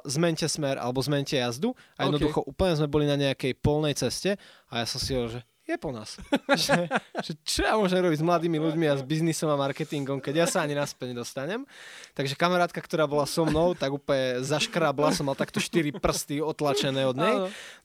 [0.08, 4.40] zmente smer alebo zmente jazdu a jednoducho úplne sme boli na nejakej polnej ceste
[4.72, 6.22] a ja som si hovoril, že je po nás.
[6.62, 6.86] že,
[7.26, 10.48] že čo ja môžem robiť s mladými ľuďmi a s biznisom a marketingom, keď ja
[10.48, 11.66] sa ani naspäť nedostanem.
[12.14, 17.04] Takže kamarátka, ktorá bola so mnou, tak úplne zaškrabla, som mal takto štyri prsty otlačené
[17.10, 17.36] od nej.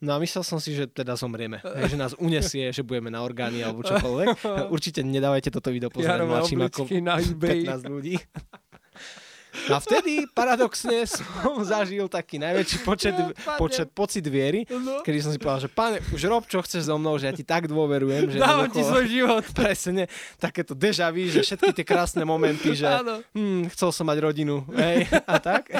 [0.04, 1.64] No a myslel som si, že teda zomrieme.
[1.90, 4.46] Že nás unesie, že budeme na orgány alebo čokoľvek.
[4.74, 7.66] Určite nedávajte toto video pozerať Jarové mladším ako obličky na eBay.
[7.66, 8.14] 15 ľudí.
[9.66, 13.14] No a vtedy paradoxne som zažil taký najväčší počet,
[13.56, 15.02] počet pocit viery, No.
[15.02, 17.42] kedy som si povedal, že pane, už rob čo chceš so mnou, že ja ti
[17.42, 19.42] tak dôverujem, že Dávam ti svoj život.
[19.58, 23.20] presne takéto deja vu, že všetky tie krásne momenty, že Áno.
[23.30, 25.68] hm, chcel som mať rodinu, hej, a tak.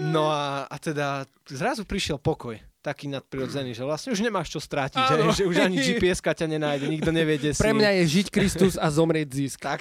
[0.00, 5.00] No a, a teda zrazu prišiel pokoj, taký nadprirodzený, že vlastne už nemáš čo strátiť,
[5.04, 5.32] že, Áno.
[5.36, 7.60] že už ani GPS ťa nenájde, nikto nevie, kde si.
[7.60, 9.60] Pre mňa je žiť Kristus a zomrieť zisk.
[9.60, 9.80] Tak,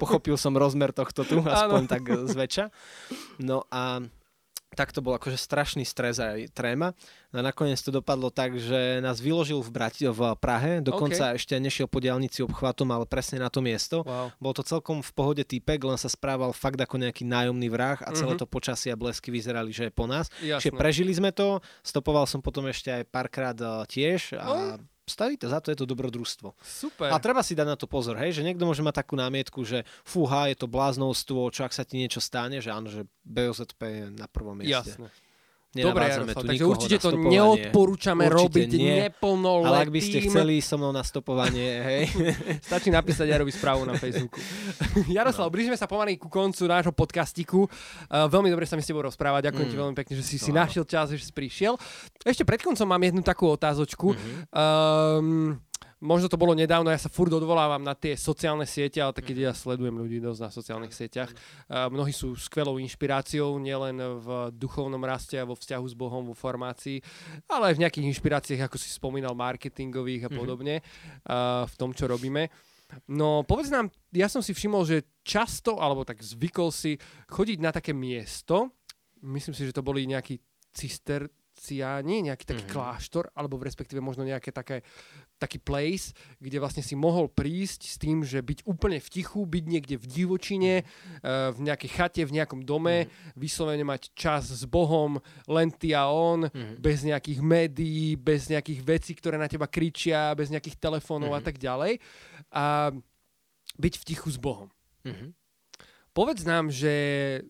[0.00, 1.92] pochopil som rozmer tohto tu, aspoň Áno.
[1.92, 2.64] tak e, zväčša.
[3.44, 4.00] No a
[4.70, 6.92] tak to bol akože strašný stres aj tréma.
[7.28, 11.52] No a nakoniec to dopadlo tak, že nás vyložil v, Brati- v Prahe, dokonca ešte
[11.54, 14.00] nešiel po diálnici obchvatom, ale presne na to miesto.
[14.02, 14.32] Wow.
[14.38, 18.12] Bol to celkom v pohode týpek, len sa správal fakt ako nejaký nájomný vrah a
[18.12, 18.40] celé Mhm.
[18.40, 20.28] to počasie a blesky vyzerali, že je po nás.
[20.38, 20.60] Jasné.
[20.62, 24.76] Čiže prežili sme to, stopoval som potom ešte aj párkrát eh, tiež No.
[25.08, 26.52] A staví to za to, je to dobrodružstvo.
[26.60, 27.08] Super.
[27.08, 29.88] A treba si dať na to pozor, hej, že niekto môže mať takú námietku, že
[30.04, 34.04] fúha, je to bláznovstvo, čo ak sa ti niečo stane, že áno, že BOZP je
[34.12, 35.00] na prvom mieste.
[35.00, 35.08] Jasné.
[35.68, 38.94] Dobre, Jaroslav, tu takže určite to neodporúčame Určite robiť nie.
[39.04, 39.68] neplnoletým.
[39.68, 42.02] Ale ak by ste chceli so mnou na stopovanie, hej.
[42.64, 44.40] Stačí napísať Jarovi správu na Facebooku.
[45.12, 45.52] Jaroslav, no.
[45.52, 47.68] blížime sa pomaly ku koncu nášho podcastiku.
[48.08, 49.52] Uh, veľmi dobre sa mi s tebou rozprávať.
[49.52, 49.72] Ďakujem mm.
[49.72, 50.64] ti veľmi pekne, že si si No.
[50.64, 51.76] našiel čas, že si prišiel.
[52.24, 54.16] Ešte pred koncom mám jednu takú otázočku.
[54.16, 54.40] Mhm.
[54.48, 55.60] Um,
[55.98, 59.50] možno to bolo nedávno, ja sa furt odvolávam na tie sociálne siete, ale tak keď
[59.50, 61.30] ja sledujem ľudí dosť na sociálnych sieťach.
[61.66, 66.38] Uh, mnohí sú skvelou inšpiráciou, nielen v duchovnom raste a vo vzťahu s Bohom, vo
[66.38, 67.02] formácii,
[67.50, 70.36] ale aj v nejakých inšpiráciách, ako si spomínal, marketingových a Mhm.
[70.38, 72.46] podobne, uh, v tom, čo robíme.
[73.04, 76.96] No povedz nám, ja som si všimol, že často, alebo tak zvykol si
[77.28, 78.72] chodiť na také miesto,
[79.20, 80.40] myslím si, že to boli nejakí
[80.72, 82.72] cisterciáni, nejaký taký Mhm.
[82.72, 84.80] kláštor, alebo v respektíve možno nejaké také,
[85.38, 86.10] taký place,
[86.42, 90.06] kde vlastne si mohol prísť s tým, že byť úplne v tichu, byť niekde v
[90.06, 91.14] divočine, Mhm.
[91.22, 96.10] eh, v nejakej chate, v nejakom dome, vyslovene mať čas s Bohom, len ty a
[96.10, 96.82] on, Mhm.
[96.82, 101.46] bez nejakých médií, bez nejakých vecí, ktoré na teba kričia, bez nejakých telefónov a Mhm.
[101.46, 102.02] tak ďalej.
[102.50, 102.90] A
[103.78, 104.68] byť v tichu s Bohom.
[105.06, 105.32] Mhm.
[106.10, 106.90] Povedz nám, že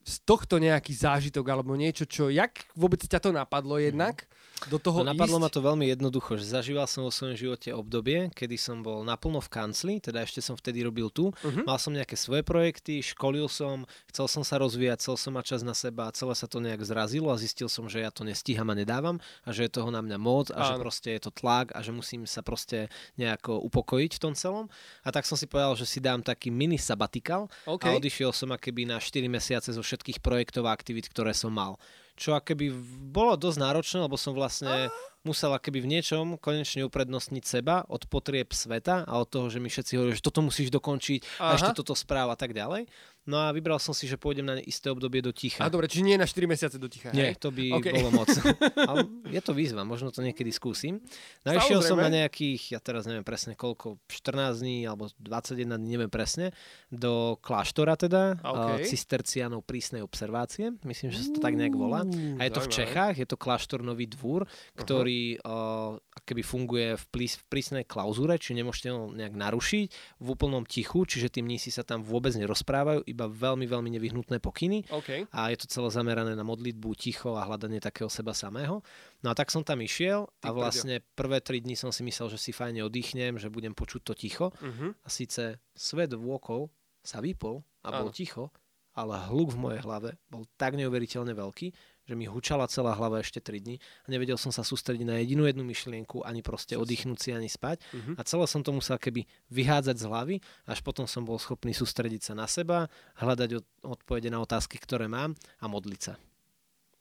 [0.05, 4.29] z tohto nejaký zážitok alebo niečo, čo, jak vôbec ťa to napadlo jednak
[4.66, 5.44] do toho No, napadlo ísť?
[5.47, 9.38] ma to veľmi jednoducho, že zažíval som vo svojom živote obdobie, kedy som bol naplno
[9.38, 11.31] v kancli, teda ešte som vtedy robil tu.
[11.47, 11.62] Mhm.
[11.62, 15.62] Mal som nejaké svoje projekty, školil som, chcel som sa rozvíjať, chcel som mať čas
[15.62, 18.66] na seba a celé sa to nejak zrazilo a zistil som, že ja to nestíham
[18.66, 20.83] a nedávam a že je toho na mňa moc a že Áno.
[20.83, 24.66] proste je to tlak a že musím sa proste nejako upokojiť v tom celom.
[25.07, 27.87] A tak som si povedal, že si dám taký mini sabatikal OK.
[27.87, 31.77] a odišiel som akéby na 4 mesiace zo všetkých projektov a aktivít, ktoré som mal.
[32.18, 32.74] Čo akéby
[33.14, 34.90] bolo dosť náročné, lebo som vlastne
[35.22, 39.70] musel akéby v niečom konečne uprednostniť seba od potrieb sveta a od toho, že mi
[39.70, 41.57] všetci hovorí, že toto musíš dokončiť a Aha.
[41.59, 42.90] ešte toto správ a tak ďalej.
[43.28, 45.60] No a vybral som si, že pôjdem na isté obdobie do ticha.
[45.60, 47.36] A dobre, čiže nie na 4 mesiace do ticha, Nie, hej?
[47.36, 47.86] to by OK.
[47.92, 48.32] bolo moc.
[48.88, 51.04] Ale je to výzva, možno to niekedy skúsim.
[51.44, 56.00] A išiel som na nejakých, ja teraz neviem presne koľko, 14 dní alebo 21 dní,
[56.00, 56.56] neviem presne,
[56.88, 58.80] do kláštora teda, OK.
[58.80, 58.88] okay.
[58.88, 62.08] cistercianov prísnej observácie, myslím, že sa to tak nejak volá.
[62.40, 67.04] A je to v Čechách, je to kláštor Nový dvúr, ktorý uh, keby funguje v,
[67.12, 69.86] plís, v prísnej klauzúre, či nemôžete ho nejak narušiť,
[70.24, 74.87] v úplnom tichu, čiže tí mnísi sa tam vôbec nerozprávajú, iba veľmi, veľmi nevyhnutné pokyny
[74.94, 75.26] OK.
[75.35, 78.78] a je to celé zamerané na modlitbu, ticho a hľadanie takého seba samého.
[79.26, 82.38] No a tak som tam išiel a vlastne prvé tri dni som si myslel, že
[82.38, 84.94] si fajne oddychnem, že budem počuť to ticho Uh-huh.
[85.02, 86.70] a síce svet vôkol
[87.02, 88.14] sa vypol a bol Áno.
[88.14, 88.54] ticho,
[88.94, 91.72] ale hluk v mojej hlave bol tak neuveriteľne veľký,
[92.09, 95.44] že mi hučala celá hlava ešte 3 dni a nevedel som sa sústrediť na jedinú
[95.44, 97.85] jednu myšlienku, ani proste oddychnúť si, ani spať.
[97.92, 98.12] Mhm.
[98.16, 102.33] A celé som to musel keby vyhádzať z hlavy, až potom som bol schopný sústrediť
[102.33, 102.88] sa na seba,
[103.21, 103.68] hľadať od-
[104.01, 106.16] odpovede na otázky, ktoré mám a modliť sa.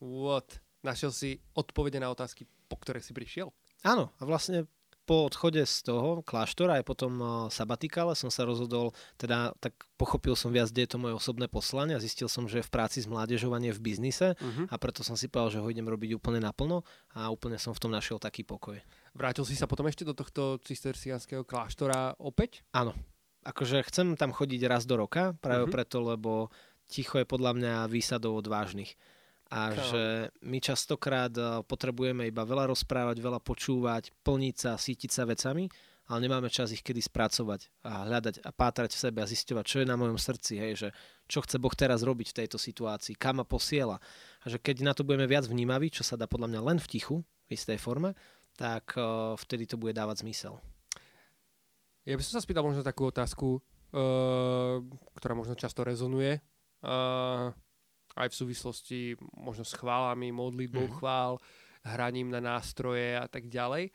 [0.04, 0.60] What?
[0.84, 3.50] Našiel si odpovede na otázky, po ktoré si prišiel?
[3.82, 4.66] Áno, a vlastne
[5.08, 10.36] po odchode z toho kláštora aj potom uh, sabatikále som sa rozhodol, teda tak pochopil
[10.36, 13.08] som viac, kde je to moje osobné poslanie a zistil som, že v práci s
[13.08, 14.68] mládežou a nie v biznise Uh-huh.
[14.68, 16.84] a preto som si povedal, že ho idem robiť úplne naplno
[17.16, 18.76] a úplne som v tom našiel taký pokoj.
[19.16, 22.60] Vrátil si sa potom ešte do tohto cisterciánskeho kláštora opäť?
[22.76, 22.92] Áno,
[23.48, 25.72] akože chcem tam chodiť raz do roka, práve Mhm.
[25.72, 26.52] preto, lebo
[26.84, 28.92] ticho je podľa mňa výsadou odvážnych.
[29.48, 29.80] A Kámo.
[29.80, 30.02] že
[30.44, 35.72] my častokrát eh, potrebujeme iba veľa rozprávať, veľa počúvať, plniť sa, sítiť sa vecami,
[36.08, 39.76] ale nemáme čas ich kedy spracovať a hľadať a pátrať v sebe a zisťovať, čo
[39.80, 40.88] je na mojom srdci, hej, že
[41.28, 44.00] čo chce Boh teraz robiť v tejto situácii, kam ma posiela.
[44.44, 46.88] A že keď na to budeme viac vnímaví, čo sa dá podľa mňa len v
[46.88, 47.16] tichu,
[47.48, 48.12] v istej forme,
[48.60, 49.04] tak eh,
[49.36, 50.60] vtedy to bude dávať zmysel.
[52.08, 54.80] Ja by som sa spýtal možno takú otázku, uh,
[55.12, 56.40] ktorá možno často rezonuje.
[56.80, 57.52] Uh,
[58.18, 58.98] aj v súvislosti
[59.34, 60.94] možno s chválami, modlitbou Mhm.
[60.98, 61.38] chvál,
[61.84, 63.90] hraním na nástroje a tak ďalej.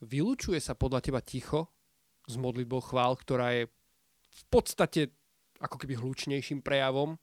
[0.00, 1.68] Vylúčuje sa podľa teba ticho
[2.24, 3.64] s modlitbou chvál, ktorá je
[4.30, 5.00] v podstate
[5.58, 7.16] ako keby hlučnejším prejavom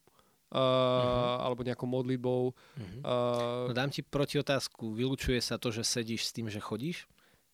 [0.51, 1.35] uh, Mhm.
[1.41, 2.51] alebo nejakou modlitbou.
[2.75, 2.97] Mhm.
[2.99, 4.91] Uh, No dám ti proti otázku.
[4.91, 7.07] Vylučuje sa to, že sedíš s tým, že chodíš?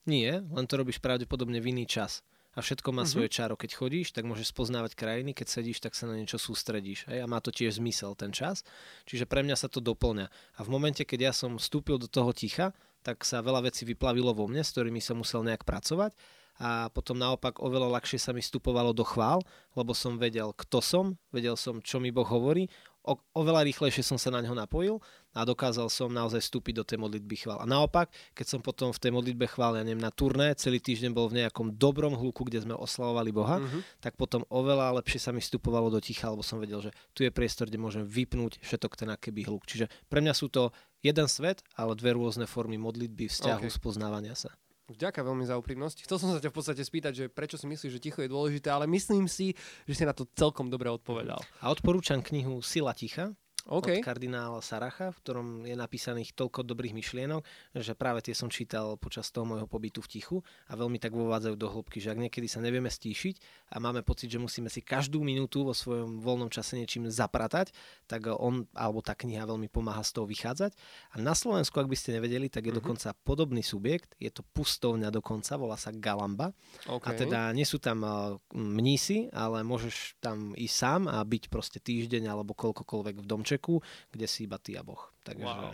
[0.08, 2.24] Nie, len to robíš pravdepodobne v iný čas.
[2.58, 3.12] A všetko má Mhm.
[3.14, 3.54] svoje čaro.
[3.54, 7.06] Keď chodíš, tak môžeš spoznávať krajiny, keď sedíš, tak sa na niečo sústredíš.
[7.06, 7.22] Hej?
[7.22, 8.66] A má to tiež zmysel ten čas.
[9.06, 10.26] Čiže pre mňa sa to doplňa.
[10.58, 12.74] A v momente, keď ja som vstúpil do toho ticha,
[13.06, 16.18] tak sa veľa vecí vyplavilo vo mne, s ktorými som musel nejak pracovať.
[16.58, 19.46] A potom naopak oveľa ľahšie sa mi vstupovalo do chvál,
[19.78, 22.66] lebo som vedel, kto som, vedel som, čo mi Boh hovorí,
[23.08, 25.00] o, oveľa rýchlejšie som sa na ňo napojil
[25.32, 27.64] a dokázal som naozaj vstúpiť do tej modlitby chvál.
[27.64, 31.16] A naopak, keď som potom v tej modlitbe chvál, ja neviem, na turné, celý týždeň
[31.16, 34.04] bol v nejakom dobrom hluku, kde sme oslavovali Boha, mm-hmm.
[34.04, 37.32] tak potom oveľa lepšie sa mi vstupovalo do ticha, lebo som vedel, že tu je
[37.32, 39.64] priestor, kde môžem vypnúť všetok ten akýby hluk.
[39.64, 43.72] Čiže pre mňa sú to jeden svet, ale dve rôzne formy modlitby, vzťahu, okay.
[43.72, 44.52] spoznávania sa.
[44.88, 46.08] Ďakujem veľmi za úprimnosť.
[46.08, 48.72] Chcel som sa ťa v podstate spýtať, že prečo si myslíš, že ticho je dôležité,
[48.72, 49.52] ale myslím si,
[49.84, 51.44] že si na to celkom dobre odpovedal.
[51.60, 53.36] A odporúčam knihu Sila ticha
[53.68, 54.00] okay.
[54.00, 57.44] od kardinála Saracha, v ktorom je napísaných toľko dobrých myšlienok,
[57.76, 60.38] že práve tie som čítal počas toho môjho pobytu v tichu
[60.72, 63.36] a veľmi tak vovádzajú do hĺbky, že ak niekedy sa nevieme stíšiť
[63.76, 67.76] a máme pocit, že musíme si každú minútu vo svojom voľnom čase niečím zapratať,
[68.08, 70.72] tak on alebo tá kniha veľmi pomáha z toho vychádzať.
[71.14, 72.80] A na Slovensku, ak by ste nevedeli, tak je mm-hmm.
[72.80, 76.56] dokonca podobný subjekt, je to pustovňa dokonca, volá sa Galamba.
[76.88, 77.08] Okay.
[77.08, 78.06] A teda nie sú tam
[78.54, 83.80] mnísi, ale môžeš tam ísť sám a byť proste týždeň alebo koľkokoľvek v domčeku stromčeku,
[84.12, 85.00] kde si iba ty a Boh.
[85.24, 85.72] Takže wow.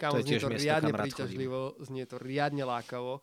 [0.00, 3.20] Kámo, to je tiež znie to riadne príťažlivo, znie to riadne lákavo.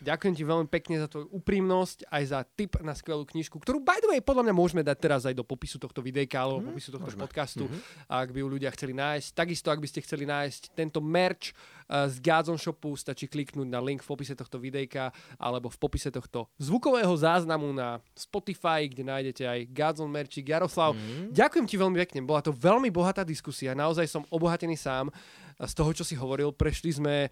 [0.00, 3.98] Ďakujem ti veľmi pekne za tvoju úprimnosť, aj za tip na skvelú knižku, ktorú by
[4.00, 6.90] the way podľa mňa môžeme dať teraz aj do popisu tohto videjka alebo mm, popisu
[6.96, 7.24] tohto môžeme.
[7.24, 8.08] podcastu, mm-hmm.
[8.08, 9.28] ak by ju ľudia chceli nájsť.
[9.36, 13.80] Takisto, ak by ste chceli nájsť tento merch uh, z Gazon Shopu, stačí kliknúť na
[13.84, 19.44] link v popise tohto videjka alebo v popise tohto zvukového záznamu na Spotify, kde nájdete
[19.44, 20.48] aj Gazon merčík.
[20.48, 21.36] Jaroslav, mm-hmm.
[21.36, 25.12] ďakujem ti veľmi pekne, bola to veľmi bohatá diskusia, naozaj som obohatený sám
[25.60, 26.56] z toho, čo si hovoril.
[26.56, 27.28] Prešli sme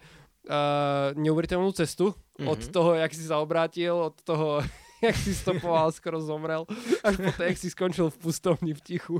[0.47, 2.47] uh, neuveriteľnú cestu mm-hmm.
[2.47, 2.71] od mhm.
[2.71, 4.63] toho, jak si sa obrátil, od toho,
[5.05, 6.63] jak si stopoval, skoro zomrel,
[7.03, 9.17] až potom, jak si skončil v pustovni v tichu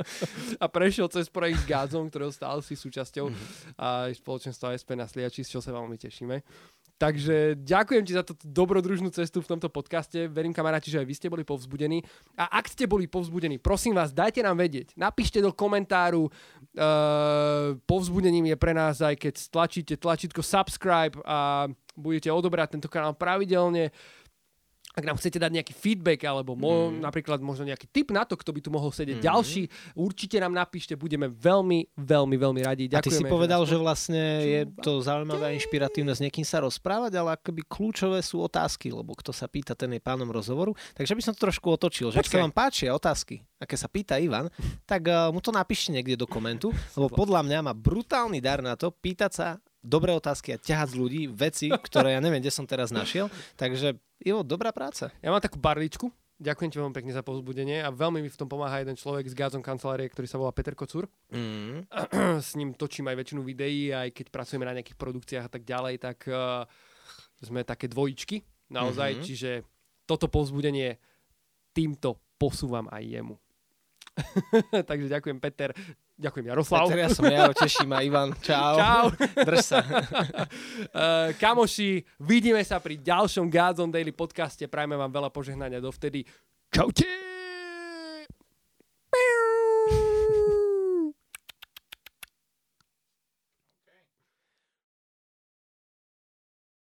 [0.62, 3.80] a prešiel cez projekt s Gádzom, ktorého stále si súčasťou mm-hmm.
[3.80, 6.40] a spoločenstva SP na Sliači, s čo sa veľmi tešíme.
[7.00, 10.28] Takže ďakujem ti za tú dobrodružnú cestu v tomto podcaste.
[10.28, 12.04] Verím, kamaráti, že aj vy ste boli povzbudení.
[12.36, 14.92] A ak ste boli povzbudení, prosím vás, dajte nám vedieť.
[15.00, 16.28] Napíšte do komentáru.
[16.76, 23.16] Uh, povzbudením je pre nás aj keď stlačíte tlačítko subscribe a budete odobrať tento kanál
[23.16, 23.90] pravidelne
[24.90, 26.98] ak nám chcete dať nejaký feedback alebo mo- mm.
[26.98, 29.24] napríklad možno nejaký tip na to, kto by tu mohol sedieť mm.
[29.24, 29.62] ďalší,
[29.94, 32.90] určite nám napíšte, budeme veľmi, veľmi, veľmi radi.
[32.90, 36.58] Ďakujeme, a ty si povedal, že, vlastne je to zaujímavé a inšpiratívne s niekým sa
[36.66, 40.74] rozprávať, ale akoby kľúčové sú otázky, lebo kto sa pýta, ten je pánom rozhovoru.
[40.98, 44.18] Takže by som to trošku otočil, že ak sa vám páčia otázky, aké sa pýta
[44.18, 44.50] Ivan,
[44.90, 48.74] tak uh, mu to napíšte niekde do komentu, lebo podľa mňa má brutálny dar na
[48.74, 49.48] to pýtať sa
[49.80, 53.32] dobré otázky a ťahať z ľudí veci, ktoré ja neviem, kde som teraz našiel.
[53.56, 55.08] Takže Ivo, dobrá práca.
[55.24, 58.48] Ja mám takú barličku, Ďakujem ti veľmi pekne za povzbudenie a veľmi mi v tom
[58.48, 61.04] pomáha jeden človek z Gazon kancelárie, ktorý sa volá Peter Kocur.
[61.28, 61.84] Mm.
[62.48, 66.00] S ním točím aj väčšinu videí, aj keď pracujeme na nejakých produkciách a tak ďalej,
[66.00, 66.64] tak uh,
[67.44, 68.40] sme také dvojičky
[68.72, 69.26] naozaj, mm-hmm.
[69.28, 69.50] čiže
[70.08, 70.96] toto povzbudenie
[71.76, 73.36] týmto posúvam aj jemu.
[74.88, 75.76] Takže ďakujem Peter,
[76.20, 76.84] Ďakujem Jaroslav.
[76.84, 78.36] Peter, ja som Jaro, teším ma Ivan.
[78.44, 78.76] Čau.
[78.76, 79.04] Čau.
[79.40, 79.80] Drž sa.
[79.80, 84.68] uh, kamoši, vidíme sa pri ďalšom Gods on Daily podcaste.
[84.68, 86.28] Prajme vám veľa požehnania dovtedy.
[86.68, 87.29] Čaute.